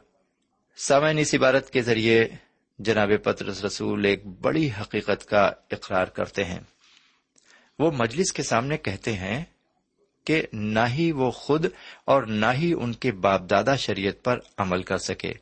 سمین 0.76 1.18
اس 1.18 1.34
عبارت 1.34 1.70
کے 1.70 1.82
ذریعے 1.82 2.28
جناب 2.78 3.10
پترس 3.22 3.64
رسول 3.64 4.04
ایک 4.04 4.26
بڑی 4.26 4.70
حقیقت 4.80 5.26
کا 5.26 5.50
اقرار 5.70 6.06
کرتے 6.06 6.44
ہیں۔ 6.44 6.60
وہ 7.78 7.90
مجلس 7.90 8.32
کے 8.32 8.42
سامنے 8.42 8.76
کہتے 8.76 9.12
ہیں 9.12 9.44
کہ 10.24 10.42
نہ 10.52 10.80
ہی 10.88 11.12
وہ 11.12 11.30
خود 11.30 11.66
اور 12.04 12.22
نہ 12.22 12.46
ہی 12.54 12.72
ان 12.72 12.92
کے 12.92 13.12
باپ 13.12 13.40
دادا 13.50 13.76
شریعت 13.76 14.24
پر 14.24 14.38
عمل 14.58 14.82
کر 14.82 14.98
سکے۔ 14.98 15.32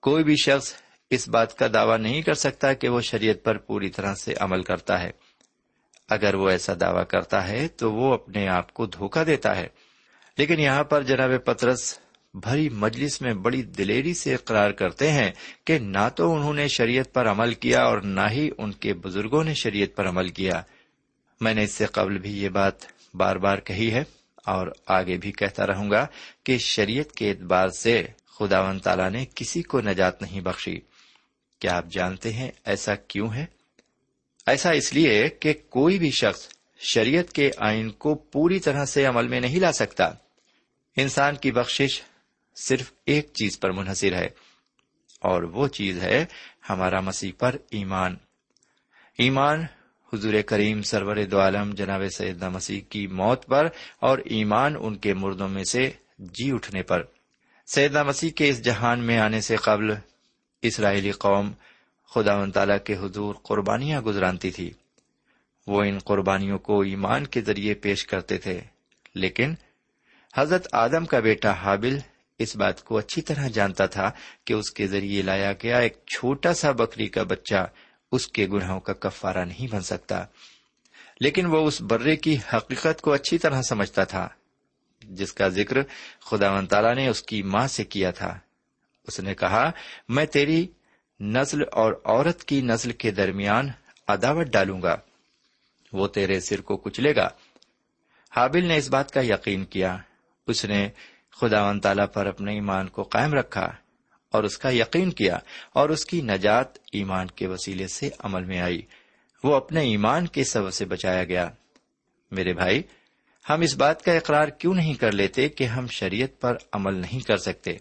کوئی 0.00 0.24
بھی 0.24 0.36
شخص 0.44 0.74
اس 1.10 1.28
بات 1.28 1.58
کا 1.58 1.66
دعوی 1.74 1.98
نہیں 1.98 2.22
کر 2.22 2.34
سکتا 2.34 2.72
کہ 2.72 2.88
وہ 2.88 3.00
شریعت 3.00 3.44
پر 3.44 3.58
پوری 3.58 3.90
طرح 3.90 4.14
سے 4.14 4.34
عمل 4.40 4.62
کرتا 4.62 5.02
ہے۔ 5.02 5.10
اگر 6.08 6.34
وہ 6.34 6.50
ایسا 6.50 6.72
دعوی 6.80 7.04
کرتا 7.08 7.48
ہے 7.48 7.68
تو 7.68 7.92
وہ 7.92 8.14
اپنے 8.14 8.48
آپ 8.48 8.74
کو 8.74 8.86
دھوکہ 8.86 9.24
دیتا 9.24 9.56
ہے۔ 9.56 9.68
لیکن 10.38 10.60
یہاں 10.60 10.84
پر 10.84 11.02
جناب 11.02 11.30
پترس 11.44 11.98
بھری 12.34 12.68
مجلس 12.68 13.22
میں 13.22 13.34
بڑی 13.34 13.62
دلیری 13.62 14.14
سے 14.14 14.34
اقرار 14.34 14.70
کرتے 14.70 15.12
ہیں 15.12 15.30
کہ 15.64 15.78
نہ 15.78 16.08
تو 16.16 16.34
انہوں 16.34 16.54
نے 16.54 16.68
شریعت 16.68 17.12
پر 17.12 17.30
عمل 17.30 17.54
کیا 17.54 17.82
اور 17.82 17.98
نہ 17.98 18.20
ہی 18.30 18.50
ان 18.58 18.72
کے 18.72 18.94
بزرگوں 18.94 19.44
نے 19.44 19.54
شریعت 19.54 19.96
پر 19.96 20.08
عمل 20.08 20.28
کیا۔ 20.28 20.62
میں 21.40 21.54
نے 21.54 21.64
اس 21.64 21.72
سے 21.72 21.86
قبل 21.86 22.18
بھی 22.18 22.42
یہ 22.42 22.48
بات 22.48 22.74
بار 23.14 23.36
بار 23.36 23.58
کہی 23.58 23.92
ہے 23.92 24.02
اور 24.36 24.66
آگے 24.86 25.16
بھی 25.16 25.32
کہتا 25.32 25.66
رہوں 25.66 25.90
گا 25.90 26.06
کہ 26.44 26.58
شریعت 26.58 27.12
کے 27.12 27.30
اعتبار 27.30 27.68
سے 27.68 28.06
خدا 28.38 28.60
و 28.60 28.78
تعالی 28.78 29.08
نے 29.08 29.24
کسی 29.34 29.62
کو 29.62 29.80
نجات 29.80 30.22
نہیں 30.22 30.40
بخشی۔ 30.40 30.78
کیا 31.58 31.76
آپ 31.76 31.84
جانتے 31.90 32.32
ہیں 32.32 32.50
ایسا 32.64 32.94
کیوں 32.94 33.34
ہے؟ 33.34 33.46
ایسا 34.46 34.70
اس 34.70 34.94
لیے 34.94 35.28
کہ 35.28 35.52
کوئی 35.68 35.98
بھی 35.98 36.10
شخص 36.10 36.48
شریعت 36.80 37.32
کے 37.32 37.50
آئین 37.58 37.90
کو 37.90 38.14
پوری 38.14 38.58
طرح 38.60 38.84
سے 38.84 39.04
عمل 39.06 39.28
میں 39.28 39.40
نہیں 39.40 39.60
لا 39.60 39.72
سکتا۔ 39.72 40.10
انسان 40.96 41.36
کی 41.36 41.52
بخشش 41.52 42.00
صرف 42.56 42.92
ایک 43.06 43.28
چیز 43.34 43.58
پر 43.60 43.70
منحصر 43.70 44.14
ہے، 44.14 44.28
اور 45.22 45.42
وہ 45.42 45.68
چیز 45.68 46.02
ہے 46.02 46.24
ہمارا 46.70 47.00
مسیح 47.00 47.32
پر 47.38 47.56
ایمان۔ 47.70 48.16
ایمان 49.18 49.64
حضور 50.12 50.34
کریم 50.46 50.82
سرور 50.82 51.16
دو 51.24 51.40
عالم 51.40 51.72
جناب 51.74 52.02
سیدنا 52.16 52.48
مسیح 52.48 52.80
کی 52.88 53.06
موت 53.06 53.46
پر 53.46 53.68
اور 53.98 54.18
ایمان 54.26 54.74
ان 54.80 54.96
کے 54.96 55.14
مردوں 55.14 55.48
میں 55.48 55.64
سے 55.64 55.90
جی 56.18 56.50
اٹھنے 56.52 56.82
پر۔ 56.82 57.02
سیدنا 57.66 58.02
مسیح 58.02 58.30
کے 58.30 58.48
اس 58.48 58.64
جہان 58.64 59.00
میں 59.00 59.18
آنے 59.18 59.40
سے 59.40 59.56
قبل 59.56 59.92
اسرائیلی 60.62 61.10
قوم 61.10 61.50
خدا 62.10 62.36
و 62.36 62.50
تعالی 62.50 62.74
کے 62.84 62.96
حضور 62.96 63.34
قربانیاں 63.42 64.00
گزرانتی 64.00 64.50
تھی 64.50 64.70
وہ 65.66 65.82
ان 65.82 65.98
قربانیوں 65.98 66.58
کو 66.58 66.80
ایمان 66.80 67.26
کے 67.26 67.40
ذریعے 67.40 67.74
پیش 67.74 68.06
کرتے 68.06 68.38
تھے۔ 68.38 68.60
لیکن 69.14 69.54
حضرت 70.36 70.68
آدم 70.72 71.06
کا 71.06 71.20
بیٹا 71.20 71.52
حابل 71.52 71.98
اس 72.38 72.56
بات 72.56 72.84
کو 72.84 72.98
اچھی 72.98 73.22
طرح 73.22 73.48
جانتا 73.48 73.86
تھا 73.86 74.10
کہ 74.44 74.52
اس 74.52 74.70
کے 74.70 74.86
ذریعے 74.86 75.22
لایا 75.22 75.52
گیا 75.52 75.78
ایک 75.78 75.96
چھوٹا 76.06 76.54
سا 76.54 76.72
بکری 76.72 77.06
کا 77.06 77.22
بچہ 77.22 77.68
اس 78.12 78.28
کے 78.28 78.46
گناہوں 78.46 78.80
کا 78.80 78.92
کفارہ 78.92 79.44
نہیں 79.44 79.72
بن 79.72 79.80
سکتا۔ 79.80 80.24
لیکن 81.20 81.46
وہ 81.46 81.66
اس 81.66 81.80
برے 81.80 82.16
کی 82.16 82.36
حقیقت 82.54 83.00
کو 83.00 83.12
اچھی 83.12 83.38
طرح 83.38 83.62
سمجھتا 83.62 84.04
تھا، 84.04 84.28
جس 85.02 85.32
کا 85.32 85.48
ذکر 85.48 85.76
خدا 86.20 86.52
و 86.52 86.66
تعالیٰ 86.66 86.94
نے 86.94 87.08
اس 87.08 87.22
کی 87.22 87.42
ماں 87.42 87.68
سے 87.68 87.84
کیا 87.84 88.10
تھا۔ 88.10 88.38
اس 89.06 89.20
نے 89.20 89.34
کہا، 89.34 89.70
میں 90.08 90.26
تیری 90.26 90.66
نسل 91.20 91.62
اور 91.72 91.92
عورت 92.04 92.44
کی 92.44 92.60
نسل 92.60 92.92
کے 92.92 93.10
درمیان 93.10 93.68
عداوت 94.08 94.46
ڈالوں 94.46 94.82
گا۔ 94.82 94.96
وہ 95.92 96.08
تیرے 96.08 96.40
سر 96.40 96.60
کو 96.60 96.76
کچلے 96.76 97.16
گا۔ 97.16 97.28
حابل 98.36 98.64
نے 98.64 98.76
اس 98.76 98.88
بات 98.88 99.10
کا 99.10 99.20
یقین 99.20 99.64
کیا۔ 99.64 99.96
اس 100.46 100.64
نے 100.64 100.88
خدا 101.40 101.70
و 101.70 101.78
تعالیٰ 101.78 102.06
پر 102.14 102.26
اپنے 102.26 102.52
ایمان 102.52 102.88
کو 102.88 103.02
قائم 103.02 103.34
رکھا 103.34 103.68
اور 104.32 104.44
اس 104.44 104.58
کا 104.58 104.70
یقین 104.70 105.10
کیا 105.10 105.38
اور 105.72 105.88
اس 105.88 106.04
کی 106.04 106.20
نجات 106.20 106.78
ایمان 106.92 107.26
کے 107.26 107.46
وسیلے 107.46 107.86
سے 107.86 108.10
عمل 108.18 108.44
میں 108.44 108.60
آئی۔ 108.60 108.82
وہ 109.44 109.54
اپنے 109.54 109.80
ایمان 109.80 110.26
کے 110.26 110.44
سبب 110.44 110.70
سے 110.70 110.84
بچایا 110.84 111.24
گیا۔ 111.24 111.50
میرے 112.30 112.52
بھائی، 112.52 112.82
ہم 113.50 113.60
اس 113.60 113.76
بات 113.76 114.04
کا 114.04 114.12
اقرار 114.12 114.48
کیوں 114.48 114.74
نہیں 114.74 114.94
کر 114.94 115.12
لیتے 115.12 115.48
کہ 115.48 115.64
ہم 115.64 115.86
شریعت 115.86 116.40
پر 116.40 116.56
عمل 116.72 116.94
نہیں 116.94 117.26
کر 117.26 117.36
سکتے؟ 117.36 117.76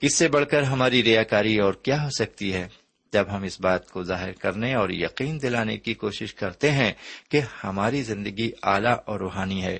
اس 0.00 0.14
سے 0.14 0.28
بڑھ 0.28 0.46
کر 0.50 0.62
ہماری 0.62 1.02
ریاکاری 1.02 1.58
اور 1.58 1.74
کیا 1.74 2.04
ہو 2.04 2.08
سکتی 2.10 2.54
ہے؟ 2.54 2.68
جب 3.12 3.24
ہم 3.32 3.42
اس 3.42 3.60
بات 3.60 3.90
کو 3.90 4.02
ظاہر 4.02 4.32
کرنے 4.32 4.74
اور 4.74 4.90
یقین 4.90 5.42
دلانے 5.42 5.78
کی 5.78 5.94
کوشش 5.94 6.34
کرتے 6.34 6.70
ہیں 6.70 6.92
کہ 7.30 7.40
ہماری 7.64 8.02
زندگی 8.02 8.50
اعلی 8.62 8.88
اور 9.04 9.20
روحانی 9.20 9.64
ہے، 9.64 9.78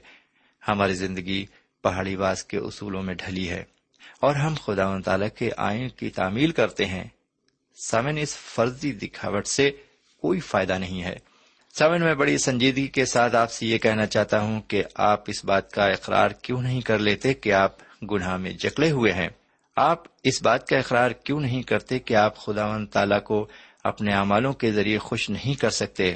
ہماری 0.69 0.95
زندگی 0.95 1.47
پہاڑی 1.83 2.17
باز 2.17 2.45
کے 2.45 2.57
اصولوں 2.57 3.03
میں 3.03 3.15
ڈھلی 3.15 3.49
ہے 3.51 3.65
اور 4.21 4.35
ہم 4.35 4.55
خدا 4.55 4.89
و 4.89 5.01
تعالی 5.01 5.27
کے 5.39 5.51
آئین 5.57 5.89
کی 5.89 6.11
تعمیل 6.11 6.51
کرتے 6.51 6.87
ہیں۔ 6.87 7.05
سمن 7.87 8.19
اس 8.19 8.37
فرضی 8.37 8.93
دکھاوٹ 8.93 9.47
سے 9.47 9.71
کوئی 10.21 10.41
فائدہ 10.41 10.73
نہیں 10.73 11.03
ہے۔ 11.03 11.17
سمن 11.79 12.01
میں 12.01 12.15
بڑی 12.15 12.39
سنجیدگی 12.39 12.87
کے 12.87 13.05
ساتھ 13.05 13.37
آپ 13.37 13.53
سے 13.53 13.67
یہ 13.67 13.79
کہنا 13.79 14.07
چاہتا 14.07 14.41
ہوں 14.41 14.61
کہ 14.61 14.83
آپ 14.95 15.25
اس 15.27 15.45
بات 15.45 15.71
کا 15.71 15.85
اقرار 15.85 16.31
کیوں 16.31 16.63
نہیں 16.63 16.81
کر 16.81 16.99
لیتے 16.99 17.35
کہ 17.35 17.53
آپ 17.53 17.73
گناہ 18.03 18.37
میں 18.37 18.51
جکڑے 18.51 18.91
ہوئے 18.91 19.13
ہیں؟ 19.13 19.29
آپ 19.77 20.03
اس 20.25 20.43
بات 20.43 20.67
کا 20.67 20.79
اقرار 20.79 21.11
کیوں 21.11 21.41
نہیں 21.41 21.63
کرتے 21.63 21.99
کہ 21.99 22.15
آپ 22.15 22.37
خدا 22.37 22.67
و 22.67 22.87
تعالی 22.87 23.21
کو 23.25 23.49
اپنے 23.85 24.13
اعمالوں 24.13 24.53
کے 24.53 24.73
ذریعے 24.73 24.99
خوش 24.99 25.31
نہیں 25.31 25.61
کر 25.61 25.71
سکتے؟ 25.71 26.15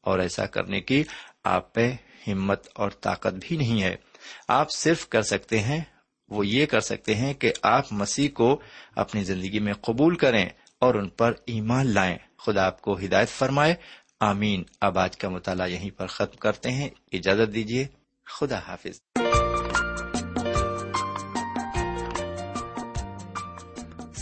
اور 0.00 0.18
ایسا 0.18 0.46
کرنے 0.46 0.80
کی 0.80 1.04
آپ 1.44 1.74
پہ 1.74 1.92
ہمت 2.28 2.68
اور 2.74 2.90
طاقت 2.90 3.34
بھی 3.40 3.56
نہیں 3.56 3.82
ہے۔ 3.82 3.96
آپ 4.48 4.70
صرف 4.76 5.08
کر 5.08 5.22
سکتے 5.22 5.60
ہیں، 5.60 5.80
وہ 6.28 6.46
یہ 6.46 6.66
کر 6.66 6.80
سکتے 6.80 7.14
ہیں 7.14 7.34
کہ 7.34 7.52
آپ 7.62 7.84
مسیح 7.90 8.28
کو 8.34 8.60
اپنی 8.96 9.24
زندگی 9.24 9.58
میں 9.58 9.72
قبول 9.72 10.16
کریں 10.16 10.48
اور 10.78 10.94
ان 10.94 11.08
پر 11.08 11.32
ایمان 11.46 11.86
لائیں۔ 11.86 12.18
خدا 12.38 12.66
آپ 12.66 12.80
کو 12.80 12.98
ہدایت 12.98 13.28
فرمائے۔ 13.28 13.74
آمین۔ 14.20 14.62
اب 14.80 14.98
آج 14.98 15.16
کا 15.16 15.28
مطالعہ 15.28 15.68
یہیں 15.68 15.90
پر 15.90 16.06
ختم 16.06 16.36
کرتے 16.36 16.70
ہیں۔ 16.70 16.88
اجازت 17.12 17.54
دیجیے 17.54 17.86
خدا 18.26 18.58
حافظ۔ 18.58 19.21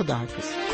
خدا 0.00 0.14
حافظ 0.14 0.69